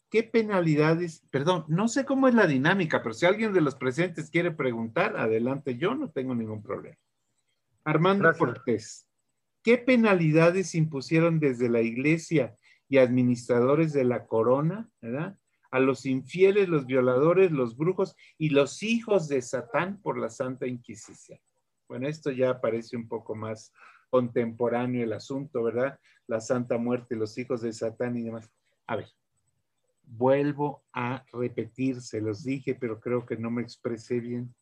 ¿qué 0.09 0.23
penalidades? 0.23 1.21
Perdón, 1.29 1.65
no 1.67 1.87
sé 1.87 2.05
cómo 2.05 2.27
es 2.27 2.33
la 2.33 2.47
dinámica, 2.47 3.03
pero 3.03 3.13
si 3.13 3.25
alguien 3.25 3.53
de 3.53 3.61
los 3.61 3.75
presentes 3.75 4.29
quiere 4.29 4.51
preguntar, 4.51 5.17
adelante, 5.17 5.77
yo 5.77 5.95
no 5.95 6.09
tengo 6.09 6.33
ningún 6.33 6.63
problema. 6.63 6.97
Armando 7.83 8.31
Cortés, 8.37 9.08
¿qué 9.63 9.77
penalidades 9.77 10.75
impusieron 10.75 11.39
desde 11.39 11.69
la 11.69 11.81
iglesia 11.81 12.55
y 12.87 12.97
administradores 12.97 13.93
de 13.93 14.03
la 14.03 14.25
corona, 14.25 14.89
¿verdad? 15.01 15.37
A 15.71 15.79
los 15.79 16.05
infieles, 16.05 16.69
los 16.69 16.85
violadores, 16.85 17.51
los 17.51 17.77
brujos 17.77 18.15
y 18.37 18.49
los 18.49 18.81
hijos 18.81 19.27
de 19.27 19.41
Satán 19.41 20.01
por 20.01 20.17
la 20.17 20.29
Santa 20.29 20.65
Inquisición. 20.65 21.39
Bueno, 21.87 22.07
esto 22.07 22.31
ya 22.31 22.59
parece 22.59 22.97
un 22.97 23.07
poco 23.07 23.35
más 23.35 23.71
contemporáneo 24.09 25.03
el 25.03 25.13
asunto, 25.13 25.63
¿verdad? 25.63 25.99
La 26.27 26.41
Santa 26.41 26.77
Muerte, 26.77 27.15
los 27.15 27.37
hijos 27.37 27.61
de 27.61 27.73
Satán 27.73 28.17
y 28.17 28.23
demás. 28.23 28.51
A 28.87 28.95
ver, 28.95 29.09
Vuelvo 30.11 30.83
a 30.91 31.23
repetir, 31.31 32.01
se 32.01 32.19
los 32.19 32.43
dije, 32.43 32.73
pero 32.73 32.99
creo 32.99 33.27
que 33.27 33.37
no 33.37 33.51
me 33.51 33.61
expresé 33.61 34.19
bien. 34.19 34.55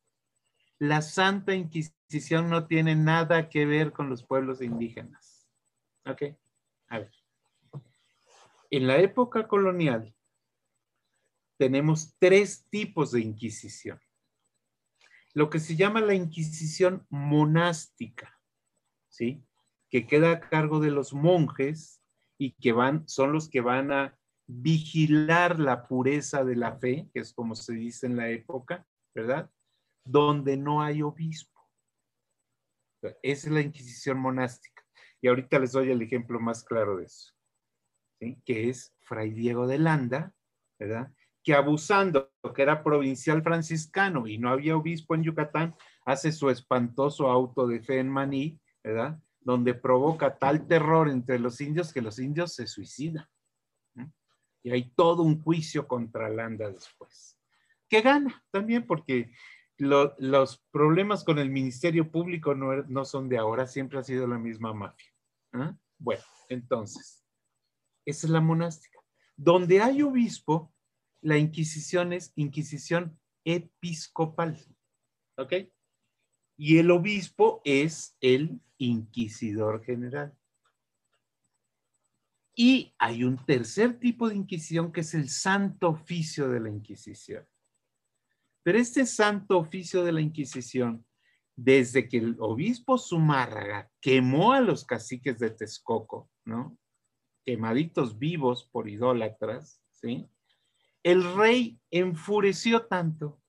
La 0.80 1.02
Santa 1.02 1.56
Inquisición 1.56 2.50
no 2.50 2.68
tiene 2.68 2.96
nada 2.96 3.50
que 3.50 3.66
ver 3.66 3.92
con 3.92 4.10
los 4.10 4.24
pueblos 4.24 4.62
indígenas. 4.62 5.48
¿Ok? 6.06 6.24
A 6.90 7.00
ver. 7.00 7.12
En 8.70 8.88
la 8.88 8.98
época 8.98 9.48
colonial 9.48 10.14
tenemos 11.58 12.16
tres 12.20 12.68
tipos 12.70 13.12
de 13.12 13.22
Inquisición. 13.22 14.00
Lo 15.34 15.50
que 15.50 15.60
se 15.60 15.76
llama 15.76 16.02
la 16.02 16.14
Inquisición 16.14 17.06
monástica, 17.10 18.40
¿sí? 19.08 19.44
Que 19.90 20.06
queda 20.06 20.32
a 20.32 20.40
cargo 20.40 20.80
de 20.80 20.92
los 20.92 21.14
monjes 21.14 22.02
y 22.38 22.52
que 22.54 22.72
van, 22.72 23.08
son 23.08 23.32
los 23.32 23.50
que 23.50 23.62
van 23.62 23.92
a 23.92 24.18
vigilar 24.46 25.60
la 25.60 25.88
pureza 25.88 26.44
de 26.44 26.56
la 26.56 26.78
fe, 26.78 27.10
que 27.14 27.20
es 27.20 27.34
como 27.34 27.56
se 27.56 27.74
dice 27.74 28.06
en 28.06 28.16
la 28.16 28.30
época, 28.30 28.86
¿verdad? 29.14 29.52
Donde 30.10 30.58
no 30.58 30.82
hay 30.82 31.02
obispo. 31.02 31.62
Esa 33.02 33.48
es 33.48 33.54
la 33.54 33.62
Inquisición 33.62 34.20
monástica. 34.20 34.84
Y 35.22 35.28
ahorita 35.28 35.60
les 35.60 35.72
doy 35.72 35.92
el 35.92 36.02
ejemplo 36.02 36.40
más 36.40 36.64
claro 36.64 36.98
de 36.98 37.06
eso, 37.06 37.34
que 38.46 38.70
es 38.70 38.96
Fray 39.02 39.32
Diego 39.32 39.68
de 39.68 39.80
Landa, 39.80 40.34
¿verdad? 40.80 41.12
Que 41.44 41.54
abusando 41.54 42.32
que 42.56 42.62
era 42.62 42.84
provincial 42.84 43.42
franciscano 43.42 44.28
y 44.28 44.38
no 44.38 44.50
había 44.50 44.78
obispo 44.78 45.16
en 45.16 45.24
Yucatán, 45.24 45.76
hace 46.06 46.32
su 46.32 46.50
espantoso 46.50 47.28
auto 47.28 47.68
de 47.68 47.82
fe 47.82 48.00
en 48.00 48.10
Maní, 48.10 48.60
¿verdad? 48.84 49.20
Donde 49.40 49.74
provoca 49.74 50.38
tal 50.38 50.68
terror 50.68 51.10
entre 51.10 51.40
los 51.40 51.60
indios 51.62 51.92
que 51.92 52.02
los 52.02 52.20
indios 52.20 52.54
se 52.54 52.68
suicidan. 52.68 53.28
Y 54.64 54.72
hay 54.72 54.92
todo 54.92 55.24
un 55.24 55.42
juicio 55.42 55.88
contra 55.88 56.30
Landa 56.30 56.70
después. 56.70 57.40
Que 57.90 58.02
gana 58.02 58.44
también 58.52 58.86
porque 58.86 59.32
los 59.78 60.58
problemas 60.72 61.24
con 61.24 61.40
el 61.40 61.50
Ministerio 61.50 62.12
Público 62.12 62.56
no, 62.56 62.74
er, 62.74 62.90
no, 62.90 63.06
son 63.06 63.30
de 63.30 63.38
ahora, 63.38 63.68
siempre 63.68 64.00
ha 64.00 64.04
sido 64.04 64.28
la 64.28 64.38
misma 64.38 64.74
mafia. 64.74 65.12
¿ah? 65.54 65.78
Bueno, 65.98 66.24
entonces, 66.50 67.24
esa 68.06 68.28
es 68.28 68.32
la 68.32 68.42
monástica. 68.42 69.00
Donde 69.36 69.82
hay 69.82 70.02
obispo, 70.02 70.74
la 71.22 71.38
Inquisición 71.38 72.14
es 72.14 72.32
Inquisición 72.36 73.20
episcopal. 73.46 74.58
¿Ok? 75.38 75.54
Y 76.58 76.80
el 76.80 76.90
obispo 76.90 77.62
es 77.64 78.18
el 78.20 78.60
inquisidor 78.78 79.84
general. 79.84 80.36
Y 82.56 82.96
hay 82.98 83.24
un 83.24 83.38
tercer 83.46 84.00
tipo 84.00 84.28
de 84.28 84.36
Inquisición 84.36 84.92
que 84.92 85.02
es 85.02 85.14
el 85.14 85.30
santo 85.30 85.90
oficio 85.90 86.50
de 86.50 86.60
la 86.60 86.70
Inquisición. 86.70 87.48
Pero 88.68 88.80
este 88.80 89.06
santo 89.06 89.60
oficio 89.60 90.04
de 90.04 90.12
la 90.12 90.20
Inquisición 90.20 91.06
desde 91.56 92.10
que 92.10 92.18
el 92.18 92.36
obispo 92.38 92.98
Zumárraga 92.98 93.90
quemó 94.02 94.52
a 94.52 94.60
los 94.60 94.84
caciques 94.84 95.40
de 95.40 95.52
Texcoco, 95.52 96.30
¿no? 96.44 96.78
Quemaditos 97.46 98.20
vivos 98.20 98.66
por 98.66 98.90
idólatras, 98.90 99.82
¿sí? 99.92 100.30
El 101.02 101.34
rey 101.38 101.80
enfureció 101.92 102.88
tanto 102.88 103.42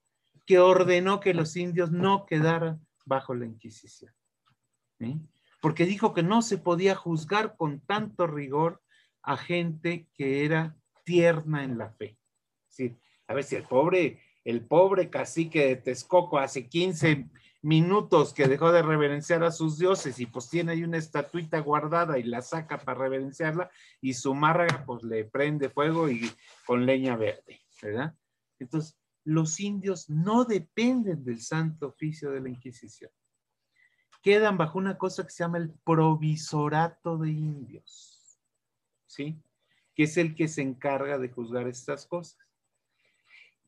que 0.47 0.61
ordenó 0.61 1.19
que 1.19 1.35
los 1.35 1.57
indios 1.57 1.91
no 1.91 2.25
quedaran 2.25 2.87
bajo 3.05 3.35
la 3.35 3.47
Inquisición. 3.47 4.15
Porque 5.61 5.85
dijo 5.85 6.15
que 6.15 6.23
no 6.23 6.43
se 6.43 6.59
podía 6.59 6.95
juzgar 6.95 7.57
con 7.57 7.81
tanto 7.81 8.29
rigor 8.29 8.81
a 9.23 9.37
gente 9.37 10.07
que 10.15 10.45
era 10.45 10.77
tierna 11.03 11.65
en 11.65 11.77
la 11.77 11.91
fe. 11.91 12.17
Sí, 12.69 12.97
a 13.27 13.35
ver 13.35 13.43
si 13.43 13.57
el 13.57 13.65
pobre, 13.65 14.23
el 14.49 14.65
pobre 14.65 15.11
cacique 15.11 15.67
de 15.67 15.77
Texcoco 15.77 16.39
hace 16.39 16.71
15 16.71 17.29
minutos 17.61 18.33
que 18.33 18.49
dejó 18.49 18.73
de 18.73 18.81
reverenciar 18.81 19.45
a 19.45 19.51
sus 19.51 19.77
dioses 19.77 20.19
y 20.21 20.25
pues 20.25 20.49
tiene 20.49 20.73
ahí 20.73 20.85
una 20.85 20.97
estatuita 20.97 21.59
guardada 21.61 22.19
y 22.19 22.23
la 22.23 22.41
saca 22.41 22.79
para 22.79 22.99
reverenciarla 22.99 23.71
y 24.01 24.15
su 24.15 24.35
márraga 24.35 24.85
pues 24.87 25.03
le 25.03 25.27
prende 25.27 25.69
fuego 25.69 26.09
y 26.09 26.33
con 26.65 26.87
leña 26.87 27.15
verde, 27.15 27.61
¿verdad? 27.83 28.15
Entonces, 28.59 28.99
los 29.23 29.61
indios 29.61 30.09
no 30.09 30.47
dependen 30.47 31.23
del 31.25 31.43
santo 31.43 31.89
oficio 31.89 32.31
de 32.31 32.41
la 32.41 32.49
Inquisición. 32.49 33.11
Quedan 34.23 34.57
bajo 34.57 34.79
una 34.79 34.97
cosa 34.97 35.25
que 35.25 35.31
se 35.31 35.45
llama 35.45 35.59
el 35.59 35.75
provisorato 35.85 37.19
de 37.19 37.33
indios, 37.33 38.41
¿sí? 39.07 39.43
Que 39.95 40.05
es 40.05 40.17
el 40.17 40.35
que 40.35 40.49
se 40.49 40.63
encarga 40.63 41.19
de 41.19 41.29
juzgar 41.29 41.69
estas 41.69 42.07
cosas. 42.07 42.48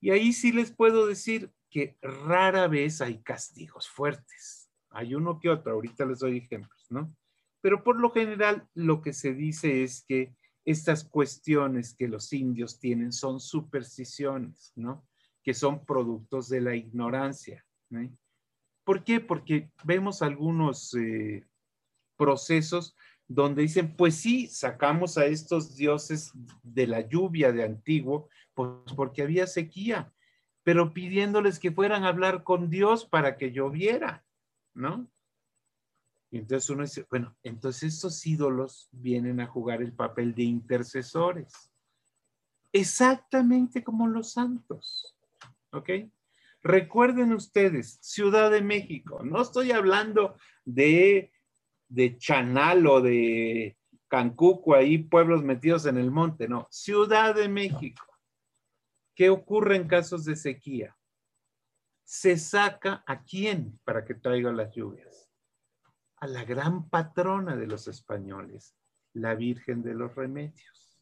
Y 0.00 0.10
ahí 0.10 0.32
sí 0.32 0.52
les 0.52 0.72
puedo 0.72 1.06
decir, 1.06 1.52
que 1.70 1.96
rara 2.02 2.66
vez 2.66 3.00
hay 3.00 3.22
castigos 3.22 3.88
fuertes. 3.88 4.68
Hay 4.90 5.14
uno 5.14 5.38
que 5.38 5.48
otro, 5.48 5.72
ahorita 5.72 6.04
les 6.04 6.18
doy 6.18 6.38
ejemplos, 6.38 6.86
¿no? 6.90 7.14
Pero 7.60 7.84
por 7.84 7.96
lo 7.98 8.10
general 8.10 8.68
lo 8.74 9.00
que 9.00 9.12
se 9.12 9.34
dice 9.34 9.84
es 9.84 10.04
que 10.06 10.34
estas 10.64 11.04
cuestiones 11.04 11.94
que 11.94 12.08
los 12.08 12.32
indios 12.32 12.78
tienen 12.78 13.12
son 13.12 13.38
supersticiones, 13.38 14.72
¿no? 14.74 15.06
Que 15.44 15.54
son 15.54 15.84
productos 15.84 16.48
de 16.48 16.60
la 16.60 16.74
ignorancia. 16.74 17.64
¿no? 17.88 18.10
¿Por 18.84 19.04
qué? 19.04 19.20
Porque 19.20 19.70
vemos 19.84 20.22
algunos 20.22 20.92
eh, 20.94 21.46
procesos 22.16 22.96
donde 23.32 23.62
dicen, 23.62 23.96
pues 23.96 24.16
sí, 24.16 24.46
sacamos 24.46 25.16
a 25.16 25.24
estos 25.24 25.76
dioses 25.76 26.32
de 26.62 26.86
la 26.86 27.00
lluvia 27.00 27.52
de 27.52 27.64
antiguo, 27.64 28.28
pues 28.54 28.92
porque 28.94 29.22
había 29.22 29.46
sequía 29.46 30.12
pero 30.62 30.92
pidiéndoles 30.92 31.58
que 31.58 31.72
fueran 31.72 32.04
a 32.04 32.08
hablar 32.08 32.42
con 32.42 32.70
Dios 32.70 33.04
para 33.04 33.36
que 33.36 33.52
lloviera, 33.52 34.24
¿no? 34.74 35.10
Entonces 36.30 36.70
uno 36.70 36.82
dice, 36.82 37.06
bueno, 37.10 37.36
entonces 37.42 37.94
estos 37.94 38.24
ídolos 38.26 38.88
vienen 38.92 39.40
a 39.40 39.46
jugar 39.46 39.82
el 39.82 39.92
papel 39.92 40.34
de 40.34 40.44
intercesores, 40.44 41.72
exactamente 42.72 43.82
como 43.82 44.06
los 44.06 44.32
santos, 44.32 45.16
¿ok? 45.72 45.90
Recuerden 46.62 47.32
ustedes, 47.32 47.98
Ciudad 48.02 48.50
de 48.50 48.62
México, 48.62 49.24
no 49.24 49.42
estoy 49.42 49.72
hablando 49.72 50.36
de, 50.64 51.32
de 51.90 52.16
Chanal 52.16 52.86
o 52.86 53.02
de 53.02 53.76
Cancuco, 54.08 54.74
ahí 54.74 54.98
pueblos 54.98 55.42
metidos 55.42 55.86
en 55.86 55.98
el 55.98 56.10
monte, 56.10 56.48
no, 56.48 56.66
Ciudad 56.70 57.34
de 57.34 57.48
México. 57.48 58.06
¿Qué 59.14 59.28
ocurre 59.28 59.76
en 59.76 59.88
casos 59.88 60.24
de 60.24 60.36
sequía? 60.36 60.96
Se 62.04 62.38
saca 62.38 63.04
a 63.06 63.22
quién 63.22 63.78
para 63.84 64.04
que 64.04 64.14
traiga 64.14 64.52
las 64.52 64.72
lluvias? 64.72 65.30
A 66.16 66.26
la 66.26 66.44
gran 66.44 66.88
patrona 66.88 67.56
de 67.56 67.66
los 67.66 67.88
españoles, 67.88 68.76
la 69.12 69.34
Virgen 69.34 69.82
de 69.82 69.94
los 69.94 70.14
Remedios. 70.14 71.00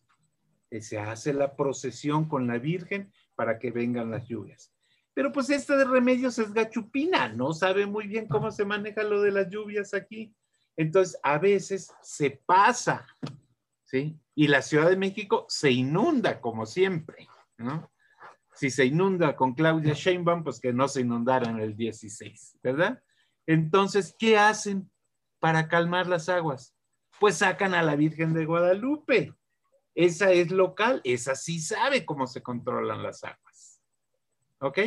Y 0.70 0.80
se 0.80 0.98
hace 0.98 1.32
la 1.32 1.54
procesión 1.54 2.28
con 2.28 2.46
la 2.46 2.58
Virgen 2.58 3.12
para 3.34 3.58
que 3.58 3.70
vengan 3.70 4.10
las 4.10 4.26
lluvias. 4.26 4.72
Pero 5.14 5.32
pues 5.32 5.50
esta 5.50 5.76
de 5.76 5.84
Remedios 5.84 6.38
es 6.38 6.52
gachupina, 6.52 7.28
no 7.28 7.52
sabe 7.52 7.86
muy 7.86 8.06
bien 8.06 8.26
cómo 8.26 8.50
se 8.50 8.64
maneja 8.64 9.02
lo 9.02 9.20
de 9.20 9.32
las 9.32 9.50
lluvias 9.50 9.92
aquí. 9.92 10.34
Entonces, 10.78 11.20
a 11.22 11.36
veces 11.36 11.92
se 12.00 12.30
pasa, 12.46 13.04
¿sí? 13.84 14.18
Y 14.34 14.48
la 14.48 14.62
Ciudad 14.62 14.88
de 14.88 14.96
México 14.96 15.44
se 15.48 15.70
inunda 15.70 16.40
como 16.40 16.64
siempre, 16.64 17.28
¿no? 17.58 17.90
si 18.58 18.70
se 18.70 18.84
inunda 18.84 19.36
con 19.36 19.54
Claudia 19.54 19.94
Sheinbaum, 19.94 20.42
pues 20.42 20.58
que 20.58 20.72
no 20.72 20.88
se 20.88 21.02
inundara 21.02 21.48
en 21.48 21.60
el 21.60 21.76
16, 21.76 22.58
¿verdad? 22.60 23.00
Entonces, 23.46 24.16
¿qué 24.18 24.36
hacen 24.36 24.90
para 25.38 25.68
calmar 25.68 26.08
las 26.08 26.28
aguas? 26.28 26.74
Pues 27.20 27.36
sacan 27.36 27.72
a 27.72 27.84
la 27.84 27.94
Virgen 27.94 28.34
de 28.34 28.46
Guadalupe. 28.46 29.32
Esa 29.94 30.32
es 30.32 30.50
local, 30.50 31.00
esa 31.04 31.36
sí 31.36 31.60
sabe 31.60 32.04
cómo 32.04 32.26
se 32.26 32.42
controlan 32.42 33.00
las 33.00 33.22
aguas. 33.22 33.80
¿Ok? 34.58 34.78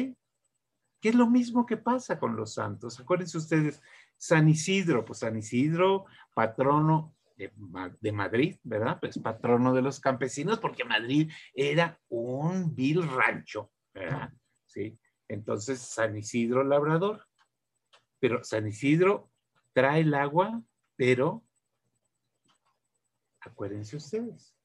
Que 0.99 1.09
es 1.09 1.15
lo 1.15 1.29
mismo 1.29 1.65
que 1.65 1.77
pasa 1.77 2.19
con 2.19 2.35
los 2.35 2.55
santos. 2.55 2.99
Acuérdense 2.99 3.37
ustedes, 3.37 3.81
San 4.21 4.47
Isidro, 4.47 5.03
pues 5.03 5.17
San 5.17 5.35
Isidro, 5.35 6.05
patrono 6.35 7.15
de, 7.35 8.11
Madrid, 8.11 8.55
¿verdad? 8.61 8.99
Pues 8.99 9.17
patrono 9.17 9.73
de 9.73 9.81
los 9.81 9.99
campesinos, 9.99 10.59
porque 10.59 10.85
Madrid 10.85 11.31
era 11.55 11.99
un 12.07 12.75
vil 12.75 13.01
rancho, 13.09 13.71
¿verdad? 13.91 14.31
Sí. 14.67 14.95
Entonces, 15.27 15.79
San 15.79 16.15
Isidro 16.15 16.63
Labrador. 16.63 17.25
Pero 18.19 18.43
San 18.43 18.67
Isidro 18.67 19.31
trae 19.73 20.01
el 20.01 20.13
agua, 20.13 20.61
pero 20.95 21.43
acuérdense 23.39 23.95
ustedes, 23.95 24.55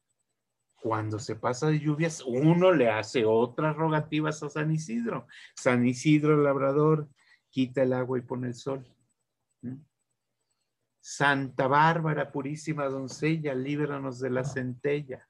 cuando 0.74 1.18
se 1.18 1.34
pasa 1.34 1.68
de 1.68 1.80
lluvias, 1.80 2.20
uno 2.20 2.72
le 2.72 2.90
hace 2.90 3.24
otras 3.24 3.74
rogativas 3.74 4.42
a 4.42 4.50
San 4.50 4.70
Isidro. 4.70 5.26
San 5.54 5.86
Isidro 5.86 6.36
Labrador 6.36 7.08
quita 7.48 7.84
el 7.84 7.94
agua 7.94 8.18
y 8.18 8.22
pone 8.22 8.48
el 8.48 8.54
sol. 8.54 8.86
Santa 11.00 11.68
Bárbara, 11.68 12.32
purísima 12.32 12.86
doncella, 12.86 13.54
líbranos 13.54 14.18
de 14.18 14.30
la 14.30 14.44
centella. 14.44 15.28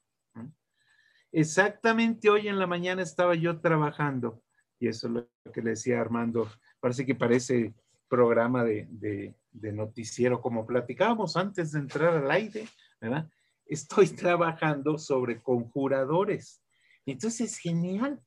Exactamente 1.32 2.30
hoy 2.30 2.48
en 2.48 2.58
la 2.58 2.66
mañana 2.66 3.02
estaba 3.02 3.34
yo 3.34 3.60
trabajando, 3.60 4.42
y 4.78 4.88
eso 4.88 5.08
es 5.08 5.12
lo 5.12 5.52
que 5.52 5.60
le 5.60 5.70
decía 5.70 6.00
Armando, 6.00 6.48
parece 6.80 7.04
que 7.04 7.14
parece 7.14 7.74
programa 8.08 8.64
de, 8.64 9.34
noticiero, 9.52 10.40
como 10.40 10.66
platicábamos 10.66 11.36
antes 11.36 11.72
de 11.72 11.80
entrar 11.80 12.16
al 12.16 12.30
aire, 12.30 12.66
¿verdad? 13.00 13.28
Estoy 13.66 14.08
trabajando 14.16 14.96
sobre 14.98 15.42
conjuradores. 15.42 16.62
Entonces 17.04 17.52
es 17.52 17.58
genial, 17.58 18.22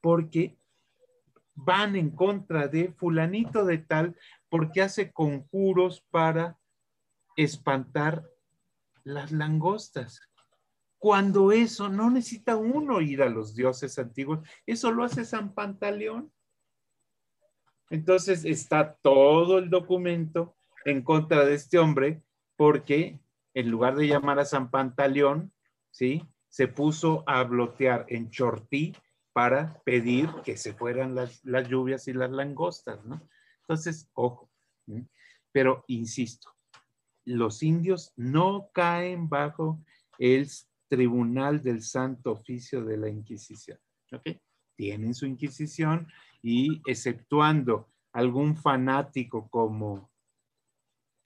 porque 0.00 0.58
van 1.56 1.96
en 1.96 2.10
contra 2.10 2.68
de 2.68 2.92
fulanito 2.92 3.64
de 3.64 3.78
tal, 3.78 4.16
porque 4.48 4.82
hace 4.82 5.10
conjuros 5.12 6.04
para 6.10 6.58
espantar 7.36 8.24
las 9.02 9.32
langostas. 9.32 10.20
Cuando 10.98 11.52
eso 11.52 11.88
no 11.88 12.10
necesita 12.10 12.56
uno 12.56 13.00
ir 13.00 13.22
a 13.22 13.28
los 13.28 13.54
dioses 13.54 13.98
antiguos, 13.98 14.40
eso 14.66 14.90
lo 14.92 15.04
hace 15.04 15.24
San 15.24 15.54
Pantaleón. 15.54 16.32
Entonces 17.90 18.44
está 18.44 18.96
todo 19.02 19.58
el 19.58 19.70
documento 19.70 20.56
en 20.84 21.02
contra 21.02 21.44
de 21.44 21.54
este 21.54 21.78
hombre 21.78 22.22
porque 22.56 23.20
en 23.54 23.70
lugar 23.70 23.96
de 23.96 24.08
llamar 24.08 24.38
a 24.38 24.44
San 24.44 24.70
Pantaleón, 24.70 25.52
¿sí? 25.90 26.26
Se 26.48 26.68
puso 26.68 27.22
a 27.26 27.44
bloquear 27.44 28.06
en 28.08 28.30
Chortí 28.30 28.94
para 29.36 29.82
pedir 29.84 30.30
que 30.46 30.56
se 30.56 30.72
fueran 30.72 31.14
las, 31.14 31.42
lluvias 31.68 32.08
y 32.08 32.14
las 32.14 32.30
langostas, 32.30 33.04
¿no? 33.04 33.20
Entonces, 33.60 34.08
ojo. 34.14 34.50
Pero 35.52 35.84
insisto, 35.88 36.54
los 37.26 37.62
indios 37.62 38.14
no 38.16 38.70
caen 38.72 39.28
bajo 39.28 39.78
el 40.18 40.48
tribunal 40.88 41.62
del 41.62 41.82
santo 41.82 42.32
oficio 42.32 42.82
de 42.82 42.96
la 42.96 43.10
Inquisición. 43.10 43.78
Tienen 44.74 45.12
su 45.12 45.26
Inquisición 45.26 46.08
y 46.40 46.80
exceptuando 46.86 47.90
algún 48.14 48.56
fanático 48.56 49.50
como 49.50 50.10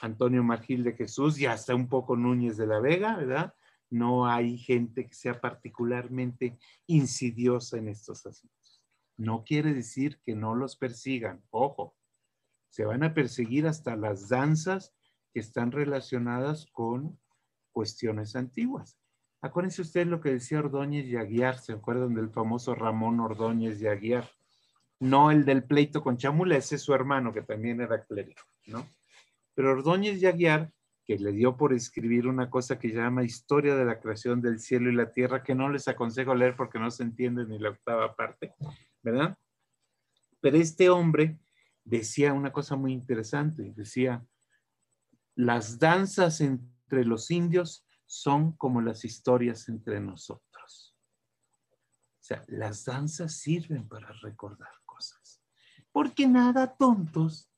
Antonio 0.01 0.42
Margil 0.42 0.83
de 0.83 0.94
Jesús 0.94 1.38
y 1.38 1.46
hasta 1.46 1.77
un 1.77 1.88
poco 1.88 2.16
Núñez 2.16 2.57
de 2.57 2.66
la 2.66 2.81
Vega, 2.81 3.16
¿verdad? 3.16 3.55
No 3.90 4.26
hay 4.26 4.57
gente 4.57 5.07
que 5.07 5.14
sea 5.14 5.40
particularmente 5.40 6.59
insidiosa 6.87 7.76
en 7.76 7.88
estos 7.88 8.24
asuntos. 8.24 8.83
No 9.16 9.44
quiere 9.44 9.74
decir 9.74 10.20
que 10.24 10.35
no 10.35 10.55
los 10.55 10.76
persigan, 10.76 11.42
ojo, 11.50 11.96
se 12.68 12.85
van 12.85 13.03
a 13.03 13.12
perseguir 13.12 13.66
hasta 13.66 13.96
las 13.96 14.29
danzas 14.29 14.94
que 15.33 15.40
están 15.40 15.72
relacionadas 15.72 16.66
con 16.72 17.18
cuestiones 17.72 18.37
antiguas. 18.37 18.96
Acuérdense 19.42 19.83
ustedes 19.83 20.07
lo 20.07 20.20
que 20.20 20.31
decía 20.31 20.61
Ordóñez 20.61 21.07
y 21.07 21.16
Aguiar, 21.16 21.59
¿se 21.59 21.72
acuerdan 21.72 22.14
del 22.14 22.31
famoso 22.31 22.74
Ramón 22.74 23.20
Ordóñez 23.20 23.81
y 23.83 23.87
Aguiar? 23.87 24.31
no 25.00 25.31
el 25.31 25.44
del 25.44 25.64
pleito 25.64 26.03
con 26.03 26.18
Chamula, 26.18 26.57
ese 26.57 26.76
es 26.76 26.83
su 26.83 26.94
hermano 26.94 27.33
que 27.33 27.42
también 27.42 27.81
era 27.81 28.05
clérigo, 28.05 28.42
¿no? 28.66 28.87
Pero 29.55 29.72
Ordóñez 29.72 30.22
y 30.22 30.26
Aguiar, 30.26 30.70
que 31.11 31.18
le 31.18 31.33
dio 31.33 31.57
por 31.57 31.73
escribir 31.73 32.29
una 32.29 32.49
cosa 32.49 32.79
que 32.79 32.92
llama 32.92 33.25
Historia 33.25 33.75
de 33.75 33.85
la 33.85 33.99
creación 33.99 34.40
del 34.40 34.61
cielo 34.61 34.90
y 34.90 34.94
la 34.94 35.11
tierra, 35.11 35.42
que 35.42 35.57
no 35.57 35.68
les 35.68 35.88
aconsejo 35.88 36.35
leer 36.35 36.55
porque 36.55 36.79
no 36.79 36.88
se 36.90 37.03
entiende 37.03 37.44
ni 37.44 37.59
la 37.59 37.70
octava 37.70 38.14
parte, 38.14 38.55
¿verdad? 39.03 39.37
Pero 40.40 40.57
este 40.57 40.88
hombre 40.88 41.40
decía 41.85 42.33
una 42.33 42.53
cosa 42.53 42.77
muy 42.77 42.92
interesante, 42.92 43.73
decía, 43.75 44.25
las 45.35 45.79
danzas 45.81 46.40
entre 46.40 47.05
los 47.05 47.31
indios 47.31 47.85
son 48.07 48.53
como 48.53 48.81
las 48.81 49.05
historias 49.05 49.68
entre 49.68 50.01
nosotros. 50.01 50.96
O 52.20 52.23
sea, 52.23 52.44
las 52.46 52.85
danzas 52.85 53.35
sirven 53.35 53.88
para 53.88 54.12
recordar 54.12 54.70
porque 55.92 56.27
nada 56.29 56.77
tontos, 56.77 57.51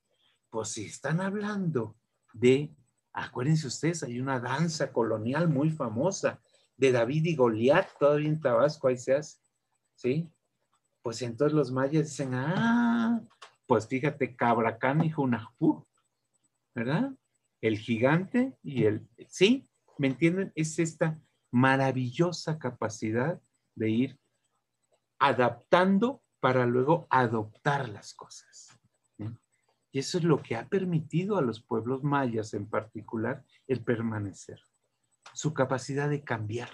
pues 0.51 0.71
si 0.71 0.87
están 0.87 1.21
hablando 1.21 1.97
de, 2.33 2.75
acuérdense 3.13 3.67
ustedes, 3.67 4.03
hay 4.03 4.21
una 4.21 4.41
danza 4.41 4.93
colonial 4.93 5.49
muy 5.49 5.71
famosa 5.71 6.41
de 6.77 6.93
David 6.93 7.27
y 7.27 7.37
Goliat, 7.37 7.89
todavía 7.99 8.29
en 8.29 8.41
Tabasco, 8.41 8.89
ahí 8.89 8.97
se 8.97 9.15
hace, 9.15 9.39
¿sí? 9.95 10.31
Pues 11.03 11.23
entonces 11.23 11.55
los 11.55 11.71
mayas 11.71 12.05
dicen, 12.05 12.35
ah, 12.35 13.21
pues 13.67 13.87
fíjate, 13.87 14.35
Cabracán 14.37 15.05
y 15.05 15.11
Junajú, 15.11 15.87
¿verdad? 16.75 17.13
El 17.61 17.79
gigante 17.79 18.57
y 18.63 18.85
el, 18.85 19.09
sí, 19.29 19.69
¿me 19.99 20.09
entienden? 20.09 20.53
Es 20.55 20.79
esta 20.79 21.21
maravillosa 21.51 22.59
capacidad 22.59 23.41
de 23.75 23.91
ir 23.91 24.19
adaptando 25.19 26.23
para 26.41 26.67
luego 26.67 27.07
adoptar 27.11 27.89
las 27.89 28.15
cosas. 28.15 28.72
Y 29.93 30.01
eso 30.01 30.19
es 30.19 30.25
lo 30.25 30.43
que 30.43 30.57
ha 30.57 30.67
permitido 30.69 31.37
a 31.37 31.43
los 31.43 31.61
pueblos 31.61 32.03
mayas 32.03 32.55
en 32.55 32.67
particular 32.67 33.45
el 33.69 33.85
permanecer, 33.85 34.61
su 35.35 35.55
capacidad 35.55 36.09
de 36.09 36.25
cambiar. 36.25 36.71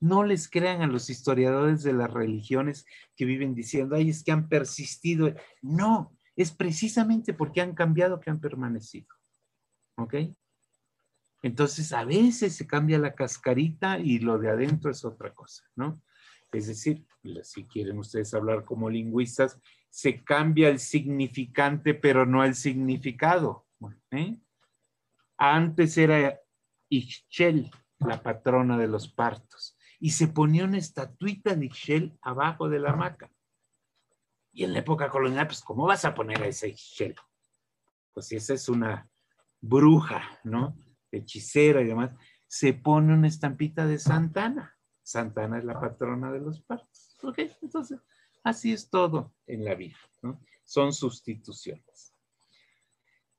No 0.00 0.24
les 0.24 0.48
crean 0.48 0.82
a 0.82 0.86
los 0.86 1.10
historiadores 1.10 1.82
de 1.82 1.92
las 1.92 2.12
religiones 2.12 2.86
que 3.16 3.24
viven 3.24 3.54
diciendo, 3.54 3.94
ay, 3.94 4.10
es 4.10 4.24
que 4.24 4.32
han 4.32 4.48
persistido. 4.48 5.32
No, 5.60 6.16
es 6.34 6.50
precisamente 6.50 7.32
porque 7.34 7.60
han 7.60 7.74
cambiado 7.74 8.18
que 8.18 8.30
han 8.30 8.40
permanecido. 8.40 9.08
¿Ok? 9.96 10.14
Entonces, 11.42 11.92
a 11.92 12.04
veces 12.04 12.54
se 12.54 12.66
cambia 12.66 12.98
la 12.98 13.14
cascarita 13.14 13.98
y 13.98 14.18
lo 14.18 14.38
de 14.38 14.50
adentro 14.50 14.90
es 14.90 15.04
otra 15.04 15.34
cosa, 15.34 15.64
¿no? 15.74 16.00
Es 16.52 16.66
decir, 16.66 17.04
si 17.42 17.64
quieren 17.64 17.98
ustedes 17.98 18.32
hablar 18.34 18.64
como 18.64 18.90
lingüistas, 18.90 19.58
se 19.92 20.24
cambia 20.24 20.70
el 20.70 20.78
significante, 20.78 21.92
pero 21.92 22.24
no 22.24 22.42
el 22.44 22.54
significado. 22.54 23.66
¿eh? 24.10 24.40
Antes 25.36 25.98
era 25.98 26.40
Ixchel, 26.88 27.70
la 27.98 28.22
patrona 28.22 28.78
de 28.78 28.88
los 28.88 29.12
partos, 29.12 29.76
y 30.00 30.10
se 30.10 30.28
ponía 30.28 30.64
una 30.64 30.78
estatuita 30.78 31.54
de 31.54 31.66
Ixchel 31.66 32.18
abajo 32.22 32.70
de 32.70 32.78
la 32.78 32.92
hamaca. 32.92 33.30
Y 34.50 34.64
en 34.64 34.72
la 34.72 34.78
época 34.78 35.10
colonial, 35.10 35.46
pues, 35.46 35.60
¿cómo 35.60 35.84
vas 35.84 36.06
a 36.06 36.14
poner 36.14 36.42
a 36.42 36.46
ese 36.46 36.68
Ixchel? 36.68 37.14
Pues 38.14 38.28
si 38.28 38.36
esa 38.36 38.54
es 38.54 38.70
una 38.70 39.10
bruja, 39.60 40.40
¿no? 40.42 40.74
Hechicera 41.10 41.82
y 41.82 41.86
demás, 41.86 42.12
se 42.48 42.72
pone 42.72 43.12
una 43.12 43.28
estampita 43.28 43.86
de 43.86 43.98
Santana. 43.98 44.74
Santana 45.02 45.58
es 45.58 45.64
la 45.64 45.78
patrona 45.78 46.32
de 46.32 46.40
los 46.40 46.62
partos. 46.62 47.14
¿Ok? 47.22 47.40
Entonces, 47.60 48.00
así 48.42 48.72
es 48.72 48.90
todo 48.90 49.34
en 49.46 49.64
la 49.64 49.74
vida, 49.74 49.96
¿no? 50.22 50.40
Son 50.64 50.92
sustituciones. 50.92 52.14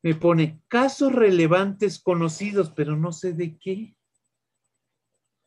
Me 0.01 0.15
pone 0.15 0.61
casos 0.67 1.13
relevantes 1.13 2.01
conocidos, 2.01 2.71
pero 2.71 2.97
no 2.97 3.11
sé 3.13 3.33
de 3.33 3.57
qué. 3.57 3.95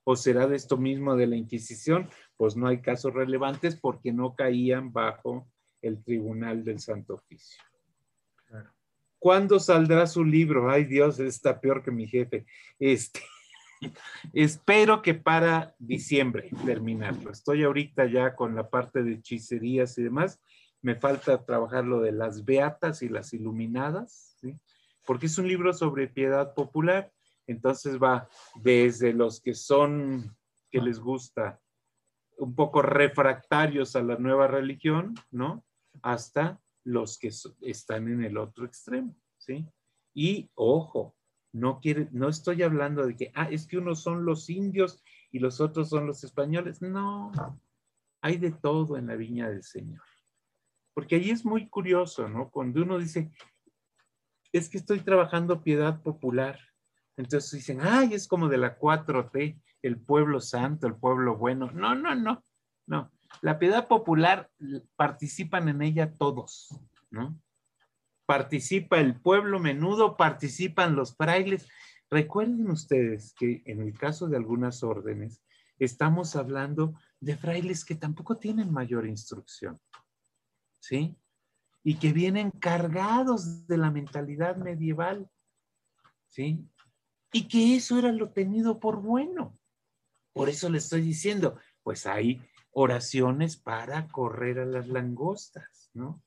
¿O 0.05 0.17
será 0.17 0.47
de 0.47 0.57
esto 0.57 0.79
mismo 0.79 1.15
de 1.17 1.27
la 1.27 1.37
Inquisición? 1.37 2.09
Pues 2.37 2.57
no 2.57 2.67
hay 2.67 2.81
casos 2.81 3.13
relevantes 3.13 3.77
porque 3.77 4.13
no 4.13 4.35
caían 4.35 4.93
bajo 4.93 5.51
el 5.83 6.03
Tribunal 6.03 6.65
del 6.65 6.81
Santo 6.81 7.15
Oficio. 7.15 7.63
¿Cuándo 9.19 9.59
saldrá 9.59 10.07
su 10.07 10.25
libro? 10.25 10.71
Ay 10.71 10.85
Dios, 10.85 11.19
está 11.19 11.61
peor 11.61 11.83
que 11.83 11.91
mi 11.91 12.07
jefe. 12.07 12.47
Este, 12.79 13.21
Espero 14.33 15.03
que 15.03 15.15
para 15.15 15.75
diciembre 15.79 16.51
terminarlo. 16.65 17.31
Estoy 17.31 17.65
ahorita 17.65 18.07
ya 18.07 18.35
con 18.35 18.55
la 18.55 18.69
parte 18.69 19.03
de 19.03 19.15
hechicerías 19.15 19.97
y 19.99 20.03
demás. 20.03 20.41
Me 20.83 20.95
falta 20.95 21.45
trabajar 21.45 21.85
lo 21.85 22.01
de 22.01 22.13
las 22.13 22.45
beatas 22.45 23.03
y 23.03 23.09
las 23.09 23.33
iluminadas, 23.33 24.39
porque 25.05 25.27
es 25.27 25.39
un 25.39 25.49
libro 25.49 25.73
sobre 25.73 26.09
piedad 26.09 26.55
popular. 26.55 27.13
Entonces 27.47 27.99
va 28.01 28.29
desde 28.63 29.13
los 29.13 29.41
que 29.41 29.55
son, 29.55 30.37
que 30.71 30.81
les 30.81 30.99
gusta, 30.99 31.61
un 32.39 32.55
poco 32.55 32.83
refractarios 32.83 33.97
a 33.97 34.03
la 34.03 34.17
nueva 34.17 34.47
religión, 34.47 35.15
¿no? 35.31 35.65
Hasta 36.03 36.61
los 36.85 37.19
que 37.19 37.33
están 37.63 38.09
en 38.09 38.23
el 38.23 38.37
otro 38.37 38.67
extremo, 38.67 39.17
¿sí? 39.39 39.67
Y 40.15 40.51
ojo, 40.55 41.16
no 41.57 41.81
quiere, 41.81 42.09
no 42.13 42.29
estoy 42.29 42.63
hablando 42.63 43.07
de 43.07 43.17
que, 43.17 43.33
ah, 43.35 43.49
es 43.51 43.67
que 43.67 43.79
unos 43.79 44.03
son 44.03 44.27
los 44.27 44.51
indios 44.51 45.03
y 45.33 45.39
los 45.39 45.61
otros 45.61 45.89
son 45.89 46.07
los 46.07 46.23
españoles. 46.23 46.83
No, 46.83 47.33
hay 48.21 48.37
de 48.37 48.53
todo 48.53 48.99
en 48.99 49.07
la 49.07 49.17
viña 49.17 49.49
del 49.49 49.63
Señor. 49.63 50.03
Porque 50.93 51.17
ahí 51.17 51.31
es 51.31 51.45
muy 51.45 51.69
curioso, 51.69 52.29
¿no? 52.29 52.51
Cuando 52.51 52.83
uno 52.83 52.99
dice, 52.99 53.31
es 54.53 54.69
que 54.69 54.77
estoy 54.77 55.01
trabajando 55.01 55.63
piedad 55.63 56.03
popular. 56.03 56.59
Entonces 57.17 57.51
dicen, 57.53 57.81
ay, 57.81 58.13
es 58.13 58.29
como 58.29 58.49
de 58.49 58.59
la 58.59 58.79
4T, 58.79 59.59
el 59.81 59.99
pueblo 59.99 60.41
santo, 60.41 60.87
el 60.87 60.97
pueblo 60.97 61.37
bueno. 61.37 61.71
No, 61.73 61.95
no, 61.95 62.15
no, 62.15 62.43
no. 62.87 63.11
La 63.41 63.59
piedad 63.59 63.89
popular 63.89 64.51
participan 64.97 65.69
en 65.69 65.81
ella 65.81 66.13
todos, 66.13 66.79
¿no? 67.11 67.39
Participa 68.27 68.99
el 68.99 69.21
pueblo 69.21 69.59
menudo, 69.61 70.17
participan 70.17 70.97
los 70.97 71.17
frailes. 71.17 71.67
Recuerden 72.11 72.71
ustedes 72.71 73.35
que 73.35 73.63
en 73.65 73.81
el 73.81 73.97
caso 73.97 74.29
de 74.29 74.37
algunas 74.37 74.83
órdenes, 74.83 75.43
estamos 75.79 76.37
hablando 76.37 76.95
de 77.21 77.37
frailes 77.37 77.85
que 77.85 77.95
tampoco 77.95 78.37
tienen 78.37 78.73
mayor 78.73 79.07
instrucción, 79.07 79.79
¿sí? 80.81 81.17
Y 81.83 81.99
que 81.99 82.13
vienen 82.13 82.51
cargados 82.51 83.67
de 83.67 83.79
la 83.79 83.91
mentalidad 83.91 84.57
medieval, 84.57 85.31
¿sí? 86.29 86.69
Y 87.33 87.49
que 87.49 87.77
eso 87.77 87.99
era 87.99 88.13
lo 88.13 88.31
tenido 88.31 88.81
por 88.81 89.01
bueno. 89.01 89.59
Por 90.33 90.49
eso 90.49 90.69
le 90.69 90.79
estoy 90.79 91.01
diciendo, 91.01 91.59
pues 91.83 92.07
hay 92.07 92.43
oraciones 92.73 93.57
para 93.57 94.09
correr 94.09 94.59
a 94.59 94.67
las 94.67 94.89
langostas, 94.89 95.91
¿no? 95.95 96.23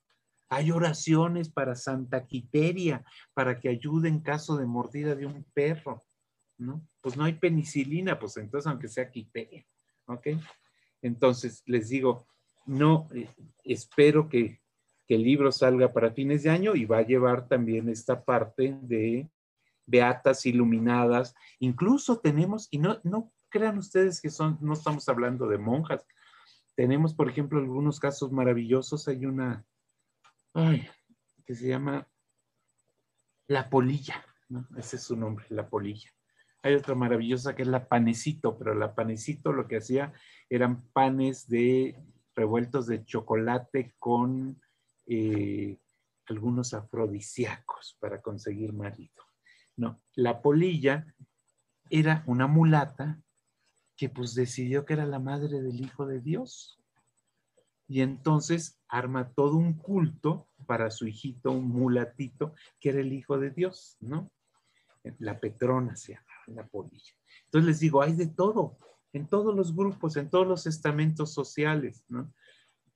Hay 0.49 0.71
oraciones 0.71 1.49
para 1.49 1.75
Santa 1.75 2.25
Quiteria, 2.25 3.05
para 3.33 3.59
que 3.59 3.69
ayude 3.69 4.09
en 4.09 4.19
caso 4.19 4.57
de 4.57 4.65
mordida 4.65 5.15
de 5.15 5.25
un 5.25 5.43
perro, 5.53 6.03
¿no? 6.57 6.87
Pues 7.01 7.15
no 7.15 7.23
hay 7.23 7.33
penicilina, 7.33 8.19
pues 8.19 8.35
entonces 8.37 8.67
aunque 8.67 8.87
sea 8.87 9.11
Quiteria, 9.11 9.65
¿ok? 10.07 10.27
Entonces 11.01 11.63
les 11.65 11.89
digo, 11.89 12.27
no, 12.65 13.07
eh, 13.13 13.29
espero 13.63 14.27
que, 14.27 14.59
que, 15.07 15.15
el 15.15 15.23
libro 15.23 15.51
salga 15.51 15.93
para 15.93 16.11
fines 16.11 16.43
de 16.43 16.49
año 16.49 16.75
y 16.75 16.85
va 16.85 16.97
a 16.97 17.05
llevar 17.05 17.47
también 17.47 17.87
esta 17.87 18.23
parte 18.23 18.77
de 18.81 19.29
beatas 19.85 20.45
iluminadas. 20.45 21.35
Incluso 21.59 22.19
tenemos, 22.19 22.67
y 22.71 22.77
no, 22.77 22.99
no 23.03 23.31
crean 23.49 23.77
ustedes 23.77 24.21
que 24.21 24.29
son, 24.29 24.57
no 24.61 24.73
estamos 24.73 25.07
hablando 25.09 25.47
de 25.47 25.57
monjas. 25.57 26.05
Tenemos, 26.75 27.13
por 27.13 27.29
ejemplo, 27.29 27.59
algunos 27.59 27.99
casos 27.99 28.31
maravillosos. 28.31 29.07
Hay 29.07 29.25
una 29.25 29.65
ay, 30.53 30.87
que 31.45 31.55
se 31.55 31.67
llama 31.67 32.07
La 33.47 33.69
Polilla, 33.69 34.25
¿no? 34.49 34.67
Ese 34.77 34.97
es 34.97 35.03
su 35.03 35.15
nombre, 35.15 35.45
La 35.49 35.67
Polilla. 35.67 36.11
Hay 36.61 36.73
otra 36.73 36.95
maravillosa 36.95 37.55
que 37.55 37.61
es 37.61 37.67
la 37.67 37.87
panecito, 37.87 38.57
pero 38.57 38.75
la 38.75 38.93
panecito 38.93 39.53
lo 39.53 39.67
que 39.67 39.77
hacía 39.77 40.13
eran 40.49 40.81
panes 40.91 41.47
de 41.47 41.97
revueltos 42.35 42.87
de 42.87 43.05
chocolate 43.05 43.95
con 43.97 44.61
eh, 45.07 45.77
algunos 46.27 46.73
afrodisíacos 46.73 47.97
para 47.99 48.21
conseguir 48.21 48.73
marido. 48.73 49.23
No, 49.77 50.01
la 50.15 50.41
polilla 50.41 51.05
era 51.89 52.23
una 52.27 52.47
mulata 52.47 53.21
que 53.95 54.09
pues 54.09 54.35
decidió 54.35 54.85
que 54.85 54.93
era 54.93 55.05
la 55.05 55.19
madre 55.19 55.61
del 55.61 55.81
Hijo 55.81 56.05
de 56.05 56.19
Dios 56.19 56.78
y 57.89 58.01
entonces 58.01 58.79
arma 58.87 59.33
todo 59.33 59.55
un 59.55 59.73
culto 59.73 60.47
para 60.67 60.91
su 60.91 61.07
hijito, 61.07 61.51
un 61.51 61.67
mulatito, 61.67 62.53
que 62.79 62.89
era 62.89 62.99
el 62.99 63.11
hijo 63.11 63.39
de 63.39 63.49
Dios, 63.49 63.97
¿no? 63.99 64.31
La 65.17 65.39
Petrona 65.39 65.95
se 65.95 66.13
llama, 66.13 66.27
la 66.45 66.67
polilla. 66.67 67.13
Entonces 67.45 67.67
les 67.67 67.79
digo, 67.79 68.03
hay 68.03 68.13
de 68.13 68.27
todo, 68.27 68.77
en 69.11 69.27
todos 69.27 69.55
los 69.55 69.75
grupos, 69.75 70.17
en 70.17 70.29
todos 70.29 70.47
los 70.47 70.67
estamentos 70.67 71.33
sociales, 71.33 72.05
¿no? 72.07 72.31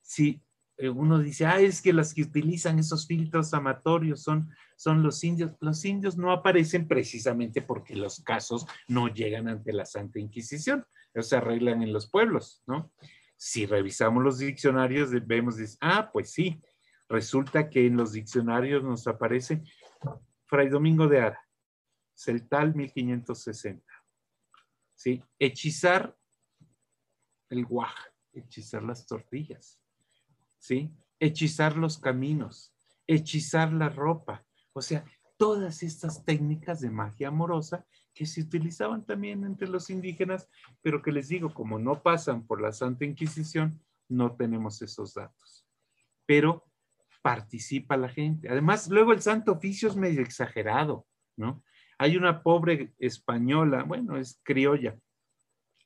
Si 0.04 0.44
eh, 0.78 0.90
uno 0.90 1.18
dice, 1.18 1.48
ah, 1.48 1.60
es 1.60 1.82
que 1.82 1.92
las 1.92 2.14
que 2.14 2.22
utilizan 2.22 2.78
esos 2.78 3.08
filtros 3.08 3.52
amatorios 3.56 4.22
son, 4.22 4.52
son 4.76 5.02
los 5.02 5.24
indios. 5.24 5.54
Los 5.60 5.84
indios 5.86 6.18
no 6.18 6.32
aparecen 6.32 6.88
precisamente 6.88 7.64
porque 7.64 7.96
los 7.96 8.22
casos 8.22 8.68
no 8.88 9.08
llegan 9.08 9.48
ante 9.48 9.74
la 9.74 9.88
Santa 9.88 10.20
Inquisición, 10.20 10.86
ellos 11.16 11.30
se 11.30 11.38
arreglan 11.38 11.82
en 11.82 11.94
los 11.94 12.08
pueblos, 12.08 12.62
¿no? 12.68 12.92
Si 13.46 13.66
revisamos 13.66 14.24
los 14.24 14.38
diccionarios, 14.38 15.10
vemos, 15.28 15.58
ah, 15.82 16.10
pues 16.14 16.32
sí, 16.32 16.64
resulta 17.10 17.70
que 17.70 17.86
en 17.86 17.98
los 17.98 18.14
diccionarios 18.14 18.86
nos 18.86 19.06
aparece 19.06 19.62
Fray 20.46 20.70
Domingo 20.70 21.10
de 21.10 21.20
Ara, 21.20 21.46
Celtal 22.16 22.74
1560. 22.74 23.86
¿Sí? 24.96 25.22
Hechizar 25.38 26.16
el 27.50 27.66
guaj, 27.66 27.94
hechizar 28.32 28.82
las 28.82 29.06
tortillas 29.06 29.78
¿sí? 30.58 30.96
Hechizar 31.20 31.76
los 31.76 31.98
caminos, 31.98 32.74
hechizar 33.08 33.74
la 33.74 33.90
ropa, 33.90 34.46
o 34.72 34.82
sea, 34.82 35.04
todas 35.36 35.84
estas 35.84 36.24
técnicas 36.24 36.80
de 36.80 36.92
magia 36.92 37.28
amorosa 37.28 37.86
que 38.14 38.26
se 38.26 38.42
utilizaban 38.42 39.06
también 39.06 39.44
entre 39.44 39.68
los 39.68 39.90
indígenas, 39.90 40.48
pero 40.82 41.02
que 41.02 41.12
les 41.12 41.28
digo, 41.28 41.54
como 41.54 41.80
no 41.80 42.02
pasan 42.02 42.46
por 42.46 42.62
la 42.62 42.72
Santa 42.72 43.06
Inquisición, 43.06 43.82
no 44.08 44.36
tenemos 44.36 44.82
esos 44.82 45.14
datos. 45.14 45.66
Pero 46.26 46.66
participa 47.22 47.98
la 47.98 48.10
gente. 48.10 48.50
Además, 48.50 48.90
luego 48.90 49.14
el 49.14 49.22
Santo 49.22 49.54
Oficio 49.54 49.90
es 49.90 49.96
medio 49.96 50.22
exagerado, 50.22 51.08
¿no? 51.36 51.64
Hay 51.98 52.18
una 52.18 52.44
pobre 52.44 52.94
española, 53.00 53.84
bueno, 53.84 54.18
es 54.18 54.40
criolla, 54.44 54.98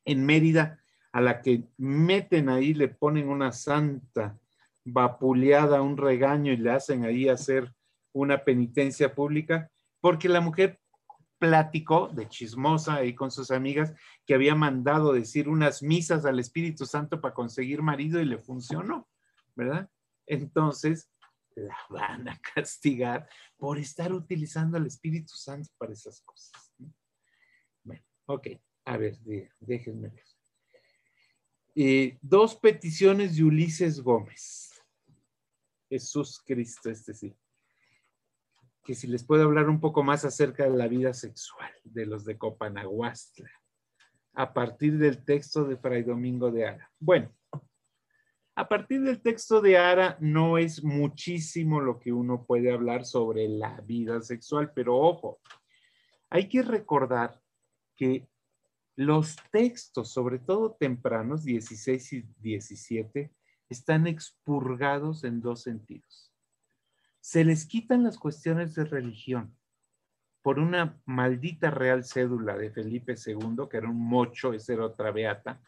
en 0.03 0.25
Mérida, 0.25 0.81
a 1.11 1.21
la 1.21 1.41
que 1.41 1.63
meten 1.77 2.49
ahí, 2.49 2.73
le 2.73 2.87
ponen 2.87 3.29
una 3.29 3.51
santa 3.51 4.37
vapuleada, 4.85 5.81
un 5.81 5.97
regaño 5.97 6.51
y 6.53 6.57
le 6.57 6.71
hacen 6.71 7.03
ahí 7.03 7.27
hacer 7.27 7.73
una 8.13 8.43
penitencia 8.43 9.13
pública, 9.13 9.69
porque 9.99 10.29
la 10.29 10.41
mujer 10.41 10.79
platicó 11.39 12.07
de 12.07 12.27
chismosa 12.27 12.95
ahí 12.95 13.13
con 13.13 13.31
sus 13.31 13.51
amigas 13.51 13.93
que 14.25 14.33
había 14.33 14.55
mandado 14.55 15.13
decir 15.13 15.47
unas 15.47 15.83
misas 15.83 16.25
al 16.25 16.39
Espíritu 16.39 16.85
Santo 16.85 17.21
para 17.21 17.33
conseguir 17.33 17.81
marido 17.81 18.19
y 18.19 18.25
le 18.25 18.37
funcionó, 18.37 19.07
¿verdad? 19.55 19.89
Entonces 20.25 21.09
la 21.55 21.77
van 21.89 22.27
a 22.29 22.39
castigar 22.55 23.27
por 23.57 23.77
estar 23.79 24.13
utilizando 24.13 24.77
al 24.77 24.85
Espíritu 24.85 25.35
Santo 25.35 25.69
para 25.77 25.93
esas 25.93 26.21
cosas. 26.21 26.73
Bueno, 27.83 28.03
ok, 28.25 28.47
a 28.85 28.97
ver, 28.97 29.17
déjenme 29.59 30.09
ver. 30.09 30.25
Dos 32.21 32.55
peticiones 32.55 33.35
de 33.35 33.43
Ulises 33.43 34.01
Gómez. 34.01 34.71
Jesús 35.89 36.41
Cristo, 36.45 36.89
este 36.89 37.13
sí. 37.13 37.35
Que 38.87 38.95
si 38.95 39.05
les 39.05 39.25
puedo 39.25 39.43
hablar 39.43 39.67
un 39.67 39.81
poco 39.81 40.01
más 40.01 40.23
acerca 40.23 40.63
de 40.63 40.77
la 40.77 40.87
vida 40.87 41.13
sexual 41.13 41.69
de 41.83 42.05
los 42.05 42.23
de 42.23 42.37
Copanaguastla, 42.37 43.51
a 44.33 44.53
partir 44.53 44.97
del 44.97 45.25
texto 45.25 45.65
de 45.65 45.75
Fray 45.75 46.03
Domingo 46.03 46.51
de 46.51 46.67
Ara. 46.67 46.89
Bueno, 46.97 47.35
a 48.55 48.69
partir 48.69 49.01
del 49.01 49.21
texto 49.21 49.59
de 49.59 49.77
Ara 49.77 50.17
no 50.21 50.57
es 50.57 50.83
muchísimo 50.85 51.81
lo 51.81 51.99
que 51.99 52.13
uno 52.13 52.45
puede 52.45 52.71
hablar 52.71 53.03
sobre 53.03 53.49
la 53.49 53.81
vida 53.81 54.21
sexual, 54.21 54.71
pero 54.73 54.95
ojo, 54.97 55.41
hay 56.29 56.47
que 56.47 56.61
recordar 56.61 57.41
que 57.93 58.25
los 58.95 59.35
textos, 59.51 60.13
sobre 60.13 60.39
todo 60.39 60.77
tempranos, 60.79 61.43
16 61.43 62.13
y 62.13 62.25
17, 62.39 63.33
están 63.69 64.07
expurgados 64.07 65.25
en 65.25 65.41
dos 65.41 65.63
sentidos. 65.63 66.26
Se 67.27 67.43
les 67.43 67.65
quitan 67.65 68.03
las 68.03 68.17
cuestiones 68.17 68.73
de 68.73 68.85
religión 68.85 69.53
por 70.41 70.59
una 70.59 71.01
maldita 71.03 71.69
real 71.69 72.05
cédula 72.05 72.55
de 72.55 72.71
Felipe 72.71 73.15
II, 73.15 73.67
que 73.69 73.75
era 73.75 73.89
un 73.89 73.99
mocho, 73.99 74.53
esa 74.53 74.71
era 74.71 74.85
otra 74.85 75.11
beata, 75.11 75.61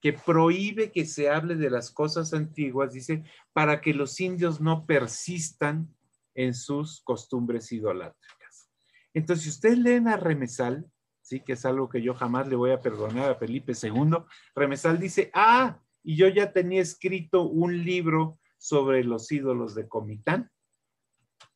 que 0.00 0.12
prohíbe 0.12 0.92
que 0.92 1.04
se 1.04 1.28
hable 1.28 1.56
de 1.56 1.68
las 1.68 1.90
cosas 1.90 2.32
antiguas, 2.32 2.92
dice, 2.92 3.24
para 3.52 3.80
que 3.80 3.92
los 3.92 4.20
indios 4.20 4.60
no 4.60 4.86
persistan 4.86 5.92
en 6.32 6.54
sus 6.54 7.00
costumbres 7.00 7.72
idolátricas. 7.72 8.70
Entonces, 9.14 9.42
si 9.42 9.50
ustedes 9.50 9.78
leen 9.78 10.06
a 10.06 10.16
Remesal, 10.16 10.86
sí, 11.22 11.40
que 11.40 11.54
es 11.54 11.66
algo 11.66 11.88
que 11.88 12.02
yo 12.02 12.14
jamás 12.14 12.46
le 12.46 12.54
voy 12.54 12.70
a 12.70 12.80
perdonar 12.80 13.32
a 13.32 13.34
Felipe 13.34 13.72
II, 13.72 14.18
Remesal 14.54 15.00
dice, 15.00 15.28
ah, 15.34 15.80
y 16.04 16.14
yo 16.14 16.28
ya 16.28 16.52
tenía 16.52 16.82
escrito 16.82 17.42
un 17.42 17.82
libro 17.82 18.38
sobre 18.58 19.04
los 19.04 19.30
ídolos 19.30 19.74
de 19.74 19.88
Comitán, 19.88 20.50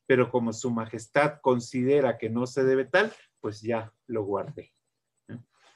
pero 0.07 0.31
como 0.31 0.53
su 0.53 0.71
majestad 0.71 1.41
considera 1.41 2.19
que 2.19 2.31
no 2.31 2.47
se 2.47 2.65
debe 2.65 2.85
tal, 2.85 3.13
pues 3.41 3.63
ya 3.63 3.93
lo 4.07 4.25
guardé. 4.25 4.73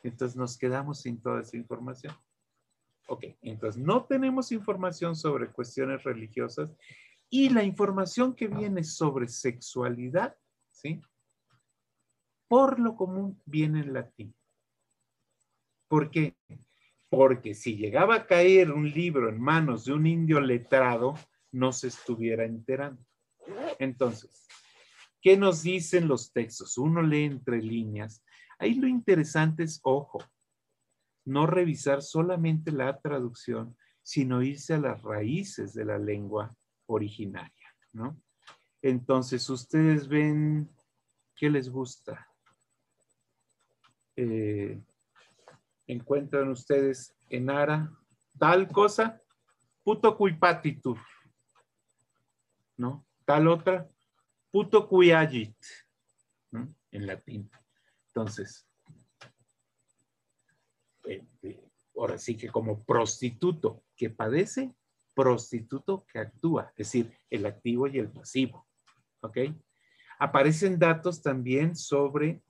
Entonces 0.02 0.36
nos 0.36 0.58
quedamos 0.58 1.00
sin 1.00 1.20
toda 1.20 1.40
esa 1.40 1.56
información. 1.56 2.14
Ok, 3.06 3.24
entonces 3.42 3.82
no 3.82 4.04
tenemos 4.04 4.52
información 4.52 5.14
sobre 5.14 5.50
cuestiones 5.50 6.02
religiosas 6.04 6.74
y 7.30 7.50
la 7.50 7.64
información 7.64 8.34
que 8.34 8.48
viene 8.48 8.84
sobre 8.84 9.28
sexualidad, 9.28 10.36
¿sí? 10.70 11.02
Por 12.48 12.78
lo 12.78 12.96
común 12.96 13.40
viene 13.44 13.80
en 13.80 13.92
latín. 13.92 14.34
¿Por 15.88 16.10
qué? 16.10 16.36
Porque 17.16 17.54
si 17.54 17.76
llegaba 17.76 18.14
a 18.14 18.26
caer 18.26 18.70
un 18.70 18.90
libro 18.90 19.28
en 19.28 19.40
manos 19.40 19.84
de 19.84 19.92
un 19.92 20.06
indio 20.06 20.40
letrado, 20.40 21.14
no 21.52 21.72
se 21.72 21.88
estuviera 21.88 22.44
enterando. 22.44 23.04
Entonces, 23.78 24.46
¿qué 25.20 25.36
nos 25.36 25.62
dicen 25.62 26.08
los 26.08 26.32
textos? 26.32 26.78
Uno 26.78 27.02
lee 27.02 27.24
entre 27.24 27.60
líneas. 27.60 28.24
Ahí 28.58 28.74
lo 28.74 28.88
interesante 28.88 29.64
es, 29.64 29.80
ojo, 29.82 30.22
no 31.24 31.46
revisar 31.46 32.02
solamente 32.02 32.70
la 32.70 33.00
traducción, 33.00 33.76
sino 34.02 34.42
irse 34.42 34.74
a 34.74 34.78
las 34.78 35.02
raíces 35.02 35.72
de 35.74 35.84
la 35.84 35.98
lengua 35.98 36.54
originaria, 36.86 37.74
¿no? 37.92 38.20
Entonces, 38.82 39.48
ustedes 39.48 40.08
ven, 40.08 40.68
¿qué 41.34 41.48
les 41.48 41.70
gusta? 41.70 42.28
Eh, 44.16 44.78
encuentran 45.86 46.48
ustedes 46.48 47.14
en 47.28 47.50
Ara 47.50 47.90
tal 48.38 48.68
cosa, 48.68 49.20
puto 49.82 50.16
cuipatitur, 50.16 50.98
¿no? 52.76 53.06
Tal 53.24 53.48
otra, 53.48 53.88
puto 54.50 54.88
cuyagit, 54.88 55.56
¿no? 56.50 56.74
En 56.90 57.06
latín. 57.06 57.50
Entonces, 58.08 58.66
eh, 61.04 61.26
ahora 61.96 62.18
sí 62.18 62.36
que 62.36 62.48
como 62.48 62.84
prostituto 62.84 63.84
que 63.96 64.10
padece, 64.10 64.74
prostituto 65.14 66.04
que 66.06 66.18
actúa, 66.18 66.70
es 66.70 66.88
decir, 66.88 67.16
el 67.30 67.46
activo 67.46 67.86
y 67.86 67.98
el 67.98 68.10
pasivo, 68.10 68.66
¿ok? 69.20 69.38
Aparecen 70.18 70.78
datos 70.78 71.22
también 71.22 71.76
sobre 71.76 72.42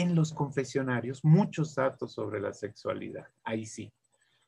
en 0.00 0.14
los 0.14 0.32
confesionarios 0.32 1.24
muchos 1.24 1.74
datos 1.74 2.12
sobre 2.12 2.40
la 2.40 2.52
sexualidad. 2.52 3.26
Ahí 3.44 3.64
sí. 3.64 3.90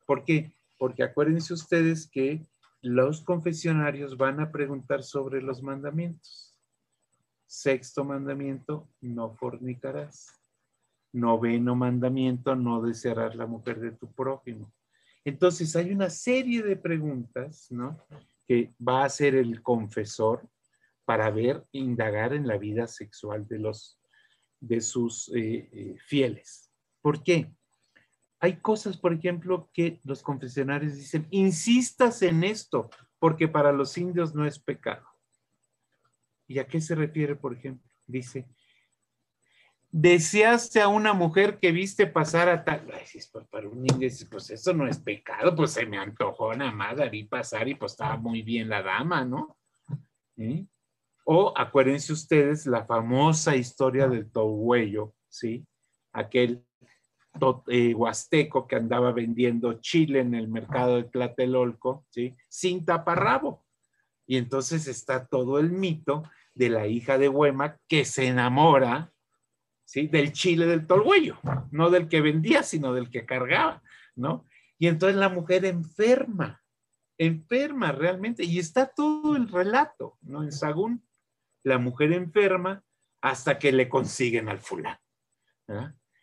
¿Por 0.07 0.25
qué? 0.25 0.53
Porque 0.79 1.03
acuérdense 1.03 1.55
ustedes 1.55 2.07
que 2.07 2.47
los 2.83 3.23
confesionarios 3.23 4.17
van 4.17 4.41
a 4.41 4.53
preguntar 4.53 5.03
sobre 5.03 5.41
los 5.43 5.63
mandamientos. 5.63 6.55
Sexto 7.47 8.05
mandamiento, 8.05 8.89
no 9.01 9.31
fornicarás. 9.31 10.35
Noveno 11.13 11.75
mandamiento, 11.75 12.55
no 12.55 12.83
desearás 12.83 13.35
la 13.35 13.47
mujer 13.47 13.81
de 13.81 13.93
tu 13.93 14.13
prójimo. 14.13 14.71
Entonces 15.25 15.75
hay 15.77 15.93
una 15.93 16.11
serie 16.11 16.63
de 16.63 16.77
preguntas, 16.77 17.71
¿no? 17.71 17.99
Que 18.47 18.73
va 18.87 19.03
a 19.03 19.07
hacer 19.07 19.35
el 19.35 19.63
confesor 19.63 20.47
para 21.07 21.31
ver, 21.31 21.65
indagar 21.73 22.35
en 22.35 22.47
la 22.47 22.59
vida 22.59 22.87
sexual 22.87 23.49
de 23.49 23.59
los 23.59 23.98
de 24.61 24.81
sus 24.81 25.29
eh, 25.35 25.69
eh, 25.73 25.97
fieles. 26.07 26.71
¿Por 27.01 27.23
qué? 27.23 27.53
Hay 28.41 28.61
cosas, 28.61 28.97
por 28.97 29.13
ejemplo, 29.13 29.69
que 29.73 30.01
los 30.05 30.23
confesionarios 30.23 30.95
dicen, 30.95 31.27
insistas 31.31 32.23
en 32.23 32.45
esto, 32.45 32.91
porque 33.19 33.49
para 33.49 33.73
los 33.73 33.99
indios 33.99 34.35
no 34.35 34.47
es 34.47 34.59
pecado. 34.59 35.07
¿Y 36.47 36.59
a 36.59 36.67
qué 36.67 36.81
se 36.81 36.95
refiere, 36.95 37.35
por 37.35 37.55
ejemplo? 37.55 37.91
Dice, 38.07 38.49
deseaste 39.91 40.81
a 40.81 40.89
una 40.89 41.13
mujer 41.13 41.59
que 41.59 41.73
viste 41.73 42.07
pasar 42.07 42.49
a 42.49 42.65
tal. 42.65 42.87
Pues, 42.87 43.47
para 43.51 43.69
un 43.69 43.85
indio, 43.87 44.09
pues 44.31 44.51
eso 44.51 44.73
no 44.73 44.87
es 44.87 44.99
pecado, 44.99 45.55
pues 45.55 45.73
se 45.73 45.87
me 45.87 45.99
antojó 45.99 46.55
nada 46.55 46.73
más, 46.73 47.11
vi 47.11 47.25
pasar 47.25 47.69
y 47.69 47.75
pues 47.75 47.93
estaba 47.93 48.17
muy 48.17 48.43
bien 48.43 48.69
la 48.69 48.83
dama, 48.83 49.25
¿no? 49.25 49.59
¿Eh? 50.37 50.67
O 51.31 51.53
acuérdense 51.55 52.11
ustedes 52.11 52.65
la 52.65 52.87
famosa 52.87 53.55
historia 53.55 54.09
del 54.09 54.33
Tohuello, 54.33 55.13
¿sí? 55.29 55.67
Aquel 56.11 56.65
eh, 57.67 57.93
huasteco 57.95 58.67
que 58.67 58.77
andaba 58.77 59.13
vendiendo 59.13 59.75
chile 59.75 60.21
en 60.21 60.35
el 60.35 60.49
mercado 60.49 60.97
de 60.97 61.05
Tlatelolco, 61.05 62.07
¿sí? 62.09 62.35
Sin 62.49 62.87
taparrabo. 62.87 63.63
Y 64.27 64.39
entonces 64.39 64.89
está 64.89 65.27
todo 65.27 65.59
el 65.59 65.71
mito 65.71 66.23
de 66.55 66.71
la 66.71 66.87
hija 66.87 67.19
de 67.19 67.29
Huema 67.29 67.77
que 67.89 68.07
se 68.07 68.29
enamora, 68.29 69.13
¿sí? 69.85 70.07
Del 70.07 70.33
chile 70.33 70.65
del 70.65 70.87
tolhuello, 70.87 71.37
no 71.71 71.91
del 71.91 72.09
que 72.09 72.23
vendía, 72.23 72.63
sino 72.63 72.95
del 72.95 73.11
que 73.11 73.27
cargaba, 73.27 73.83
¿no? 74.17 74.47
Y 74.79 74.87
entonces 74.87 75.19
la 75.19 75.29
mujer 75.29 75.67
enferma, 75.67 76.63
enferma 77.19 77.93
realmente, 77.93 78.45
y 78.45 78.59
está 78.59 78.87
todo 78.87 79.37
el 79.37 79.47
relato, 79.51 80.17
¿no? 80.23 80.43
En 80.43 80.53
Sagún, 80.53 81.07
la 81.65 81.79
mujer 81.79 82.13
enferma 82.13 82.83
hasta 83.21 83.59
que 83.59 83.73
le 83.73 83.89
consiguen 83.89 84.49
al 84.49 84.61
fulano, 84.61 85.01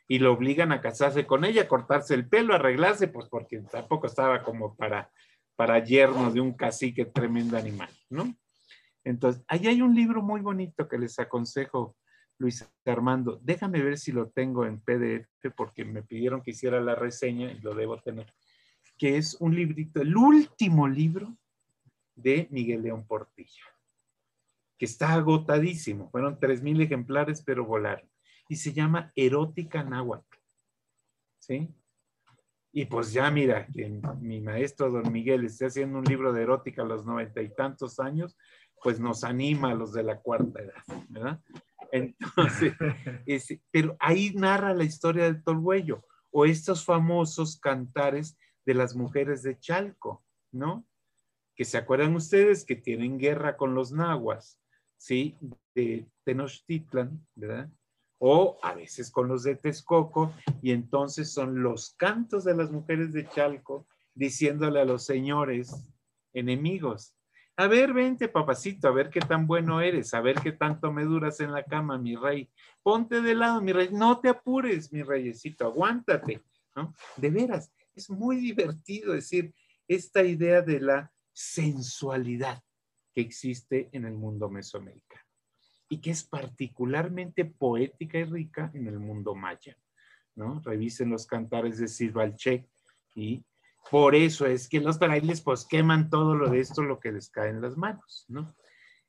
y 0.08 0.20
lo 0.20 0.34
obligan 0.34 0.72
a 0.72 0.82
casarse 0.82 1.26
con 1.26 1.46
ella, 1.46 1.68
cortarse 1.68 2.14
el 2.14 2.28
pelo, 2.28 2.54
arreglarse, 2.54 3.08
pues 3.08 3.28
porque 3.30 3.60
tampoco 3.60 4.08
estaba 4.08 4.44
como 4.44 4.76
para, 4.76 5.12
para 5.56 5.84
yerno 5.84 6.32
de 6.32 6.42
un 6.42 6.54
cacique 6.54 7.06
tremendo 7.06 7.58
animal, 7.58 7.90
¿no? 8.10 8.36
Entonces, 9.04 9.44
ahí 9.48 9.68
hay 9.68 9.82
un 9.82 9.94
libro 9.94 10.22
muy 10.22 10.42
bonito 10.42 10.88
que 10.88 10.98
les 10.98 11.20
aconsejo, 11.20 11.96
Luis 12.38 12.68
Armando. 12.86 13.40
Déjame 13.42 13.82
ver 13.82 13.98
si 13.98 14.12
lo 14.12 14.30
tengo 14.30 14.66
en 14.66 14.82
PDF 14.82 15.28
porque 15.56 15.86
me 15.86 16.04
pidieron 16.04 16.42
que 16.42 16.52
hiciera 16.52 16.82
la 16.82 16.96
reseña 16.96 17.52
y 17.52 17.60
lo 17.60 17.74
debo 17.74 18.02
tener, 18.02 18.34
que 18.98 19.18
es 19.18 19.36
un 19.40 19.56
librito, 19.56 20.02
el 20.02 20.16
último 20.16 20.88
libro 20.88 21.38
de 22.16 22.48
Miguel 22.52 22.84
León 22.84 23.06
Portilla, 23.06 23.64
que 24.78 24.86
está 24.86 25.14
agotadísimo. 25.14 26.10
Fueron 26.10 26.40
3.000 26.40 26.84
ejemplares, 26.84 27.44
pero 27.44 27.66
volaron 27.66 28.10
y 28.48 28.56
se 28.56 28.74
llama 28.74 29.12
Erótica 29.16 29.84
Náhuatl. 29.84 30.38
¿Sí? 31.40 31.74
Y 32.72 32.86
pues 32.86 33.14
ya 33.14 33.32
mira, 33.32 33.68
que 33.68 34.02
mi 34.20 34.42
maestro 34.42 34.92
don 34.92 35.12
Miguel 35.12 35.46
esté 35.46 35.68
haciendo 35.68 36.00
un 36.00 36.06
libro 36.06 36.34
de 36.34 36.44
erótica 36.44 36.82
a 36.82 36.86
los 36.86 37.06
noventa 37.06 37.42
y 37.42 37.50
tantos 37.50 38.00
años, 38.00 38.38
pues 38.84 39.00
nos 39.00 39.24
anima 39.24 39.72
a 39.72 39.76
los 39.76 39.94
de 39.94 40.04
la 40.04 40.20
cuarta 40.20 40.62
edad, 40.62 40.84
¿verdad? 41.08 41.40
Entonces, 41.92 42.74
pero 43.72 43.96
ahí 44.00 44.34
narra 44.36 44.74
la 44.74 44.84
historia 44.84 45.24
del 45.24 45.42
Tolhuello 45.42 46.04
o 46.32 46.46
estos 46.46 46.84
famosos 46.84 47.58
cantares 47.60 48.38
de 48.66 48.74
las 48.74 48.96
mujeres 48.96 49.42
de 49.44 49.58
Chalco, 49.58 50.26
¿no? 50.52 50.86
Que 51.56 51.64
se 51.64 51.78
acuerdan 51.78 52.16
ustedes 52.16 52.66
que 52.66 52.76
tienen 52.76 53.18
guerra 53.18 53.56
con 53.56 53.74
los 53.74 53.94
nahuas, 53.94 54.60
¿sí? 55.06 55.38
De 55.76 56.08
Tenochtitlan, 56.24 57.24
¿verdad? 57.36 57.70
o 58.18 58.58
a 58.64 58.74
veces 58.74 59.12
con 59.12 59.28
los 59.28 59.44
de 59.44 59.56
Texcoco, 59.56 60.34
y 60.62 60.72
entonces 60.72 61.32
son 61.32 61.62
los 61.62 61.94
cantos 61.96 62.44
de 62.44 62.56
las 62.56 62.72
mujeres 62.72 63.14
de 63.14 63.28
Chalco 63.28 63.86
diciéndole 64.16 64.80
a 64.80 64.86
los 64.86 65.06
señores 65.06 65.76
enemigos, 66.34 67.14
a 67.58 67.68
ver, 67.68 67.94
vente, 67.94 68.28
papacito, 68.28 68.88
a 68.88 68.92
ver 68.92 69.10
qué 69.10 69.20
tan 69.20 69.46
bueno 69.46 69.80
eres, 69.80 70.14
a 70.14 70.22
ver 70.22 70.38
qué 70.42 70.54
tanto 70.54 70.92
me 70.92 71.04
duras 71.04 71.40
en 71.40 71.52
la 71.52 71.64
cama, 71.64 71.98
mi 71.98 72.16
rey. 72.16 72.50
Ponte 72.82 73.22
de 73.22 73.36
lado, 73.36 73.62
mi 73.62 73.74
rey, 73.74 73.90
no 73.92 74.20
te 74.20 74.30
apures, 74.30 74.92
mi 74.92 75.04
reyecito, 75.04 75.66
aguántate, 75.66 76.42
¿no? 76.76 76.94
De 77.16 77.30
veras, 77.30 77.72
es 77.94 78.10
muy 78.10 78.38
divertido 78.38 79.14
decir 79.14 79.54
esta 79.88 80.24
idea 80.24 80.62
de 80.62 80.80
la 80.80 81.14
sensualidad 81.32 82.62
que 83.16 83.22
existe 83.22 83.90
en 83.94 84.06
el 84.06 84.14
mundo 84.14 84.50
mesoamericano 84.50 85.24
y 85.88 86.02
que 86.02 86.12
es 86.12 86.24
particularmente 86.24 87.46
poética 87.46 88.18
y 88.18 88.26
rica 88.26 88.72
en 88.74 88.88
el 88.88 89.00
mundo 89.00 89.34
maya. 89.34 89.78
¿no? 90.36 90.62
Revisen 90.64 91.10
los 91.10 91.26
cantares 91.26 91.78
de 91.78 91.88
Sirvalchek 91.88 92.68
y 93.16 93.46
por 93.90 94.16
eso 94.16 94.46
es 94.46 94.68
que 94.68 94.82
los 94.82 94.98
frailes 94.98 95.40
pues 95.42 95.66
queman 95.66 96.10
todo 96.10 96.36
lo 96.36 96.50
de 96.50 96.60
esto, 96.60 96.84
lo 96.84 97.00
que 97.00 97.14
les 97.14 97.30
cae 97.30 97.52
en 97.52 97.62
las 97.62 97.78
manos, 97.78 98.26
¿no? 98.28 98.54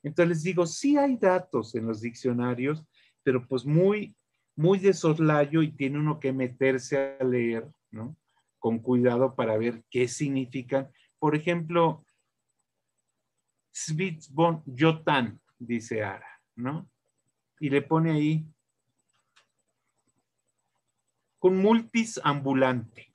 Entonces 0.02 0.28
les 0.28 0.42
digo, 0.44 0.66
sí 0.66 0.96
hay 0.96 1.16
datos 1.16 1.74
en 1.74 1.86
los 1.86 2.00
diccionarios, 2.00 2.84
pero 3.24 3.44
pues 3.48 3.66
muy, 3.66 4.14
muy 4.54 4.78
de 4.78 4.92
soslayo 4.92 5.62
y 5.62 5.72
tiene 5.72 5.98
uno 5.98 6.20
que 6.20 6.32
meterse 6.32 7.16
a 7.18 7.24
leer. 7.24 7.66
Con 8.58 8.78
cuidado 8.80 9.34
para 9.34 9.56
ver 9.56 9.82
qué 9.90 10.06
significan. 10.06 10.90
Por 11.18 11.34
ejemplo, 11.34 12.04
Svitsbon 13.76 14.62
Yotan, 14.64 15.38
dice 15.58 16.02
Ara. 16.02 16.40
¿no? 16.54 16.90
Y 17.60 17.68
le 17.68 17.82
pone 17.82 18.10
ahí 18.12 18.46
con 21.38 21.58
multis 21.58 22.18
ambulante, 22.24 23.12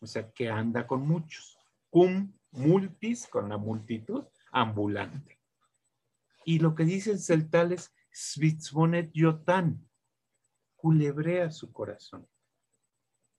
o 0.00 0.06
sea, 0.06 0.30
que 0.32 0.50
anda 0.50 0.84
con 0.84 1.06
muchos. 1.06 1.56
Cum 1.90 2.32
multis, 2.50 3.28
con 3.28 3.48
la 3.48 3.56
multitud, 3.56 4.24
ambulante. 4.50 5.38
Y 6.44 6.58
lo 6.58 6.74
que 6.74 6.84
dice 6.84 7.12
el 7.12 7.20
celtal 7.20 7.72
es 7.72 7.94
Svitzbonet 8.10 9.12
Yotan, 9.12 9.88
culebrea 10.74 11.52
su 11.52 11.72
corazón. 11.72 12.28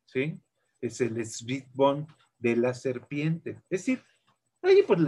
¿Sí? 0.06 0.40
Es 0.80 1.02
el 1.02 1.24
Svitzbon 1.26 2.08
de 2.38 2.56
la 2.56 2.74
serpiente. 2.74 3.62
Es 3.70 3.86
decir, 3.86 4.04
oye, 4.62 4.84
pues 4.86 5.00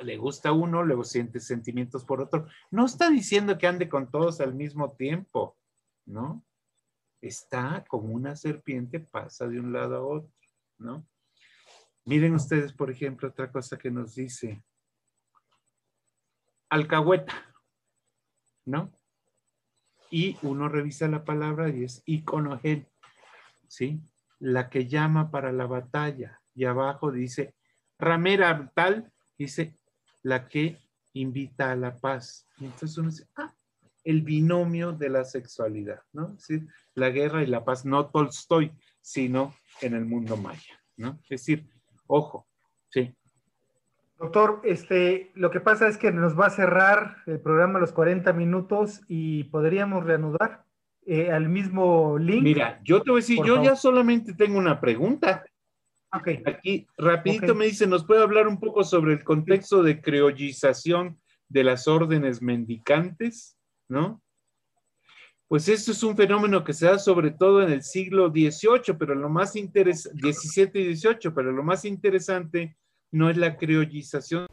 le 0.00 0.16
gusta 0.16 0.52
uno, 0.52 0.82
luego 0.82 1.04
siente 1.04 1.40
sentimientos 1.40 2.04
por 2.04 2.20
otro. 2.20 2.46
No 2.70 2.86
está 2.86 3.10
diciendo 3.10 3.56
que 3.58 3.66
ande 3.66 3.88
con 3.88 4.10
todos 4.10 4.40
al 4.40 4.54
mismo 4.54 4.92
tiempo, 4.92 5.56
¿no? 6.04 6.44
Está 7.20 7.84
como 7.88 8.12
una 8.12 8.36
serpiente, 8.36 9.00
pasa 9.00 9.48
de 9.48 9.58
un 9.58 9.72
lado 9.72 9.96
a 9.96 10.06
otro, 10.06 10.32
¿no? 10.78 11.06
Miren 12.04 12.34
ustedes, 12.34 12.72
por 12.72 12.90
ejemplo, 12.90 13.28
otra 13.28 13.50
cosa 13.50 13.78
que 13.78 13.90
nos 13.90 14.14
dice. 14.14 14.62
Alcahueta, 16.68 17.34
¿no? 18.64 18.92
Y 20.10 20.36
uno 20.42 20.68
revisa 20.68 21.08
la 21.08 21.24
palabra 21.24 21.68
y 21.68 21.84
es 21.84 22.02
iconogen, 22.06 22.88
¿sí? 23.66 24.00
La 24.38 24.68
que 24.70 24.86
llama 24.86 25.30
para 25.30 25.52
la 25.52 25.66
batalla. 25.66 26.40
Y 26.54 26.64
abajo 26.64 27.10
dice 27.10 27.54
ramera 27.98 28.70
tal, 28.74 29.10
dice 29.38 29.76
la 30.22 30.48
que 30.48 30.78
invita 31.12 31.72
a 31.72 31.76
la 31.76 31.96
paz. 31.96 32.46
Y 32.58 32.66
entonces 32.66 32.96
uno 32.98 33.10
dice, 33.10 33.26
ah, 33.36 33.54
el 34.04 34.22
binomio 34.22 34.92
de 34.92 35.08
la 35.08 35.24
sexualidad, 35.24 36.00
¿no? 36.12 36.34
Es 36.36 36.46
decir, 36.46 36.68
la 36.94 37.10
guerra 37.10 37.42
y 37.42 37.46
la 37.46 37.64
paz, 37.64 37.84
no 37.84 38.06
Tolstoy, 38.06 38.72
sino 39.00 39.54
en 39.80 39.94
el 39.94 40.04
mundo 40.04 40.36
maya, 40.36 40.80
¿no? 40.96 41.18
Es 41.24 41.28
decir, 41.28 41.66
ojo, 42.06 42.46
sí. 42.88 43.14
Doctor, 44.18 44.62
este, 44.64 45.30
lo 45.34 45.50
que 45.50 45.60
pasa 45.60 45.88
es 45.88 45.98
que 45.98 46.10
nos 46.10 46.38
va 46.38 46.46
a 46.46 46.50
cerrar 46.50 47.18
el 47.26 47.38
programa 47.40 47.78
a 47.78 47.80
los 47.80 47.92
40 47.92 48.32
minutos 48.32 49.02
y 49.08 49.44
podríamos 49.44 50.04
reanudar 50.04 50.64
eh, 51.04 51.30
al 51.30 51.48
mismo 51.48 52.16
link. 52.18 52.42
Mira, 52.42 52.80
yo 52.82 53.02
te 53.02 53.10
voy 53.10 53.18
a 53.18 53.22
decir, 53.22 53.38
yo 53.44 53.62
ya 53.62 53.76
solamente 53.76 54.32
tengo 54.34 54.58
una 54.58 54.80
pregunta. 54.80 55.44
Aquí 56.10 56.86
rapidito 56.96 57.54
me 57.54 57.66
dice, 57.66 57.86
¿nos 57.86 58.06
puede 58.06 58.22
hablar 58.22 58.48
un 58.48 58.58
poco 58.58 58.84
sobre 58.84 59.12
el 59.12 59.24
contexto 59.24 59.82
de 59.82 60.00
creollización 60.00 61.20
de 61.48 61.64
las 61.64 61.88
órdenes 61.88 62.40
mendicantes? 62.40 63.58
¿No? 63.88 64.22
Pues 65.48 65.68
esto 65.68 65.92
es 65.92 66.02
un 66.02 66.16
fenómeno 66.16 66.64
que 66.64 66.72
se 66.72 66.86
da 66.86 66.98
sobre 66.98 67.30
todo 67.30 67.62
en 67.62 67.70
el 67.70 67.82
siglo 67.82 68.30
XVIII, 68.30 68.96
pero 68.98 69.14
lo 69.14 69.28
más 69.28 69.54
interesante, 69.54 70.32
XVII 70.32 70.90
y 70.90 70.96
XVIII, 70.96 71.30
pero 71.34 71.52
lo 71.52 71.62
más 71.62 71.84
interesante 71.84 72.76
no 73.12 73.30
es 73.30 73.36
la 73.36 73.56
creollización 73.56 74.46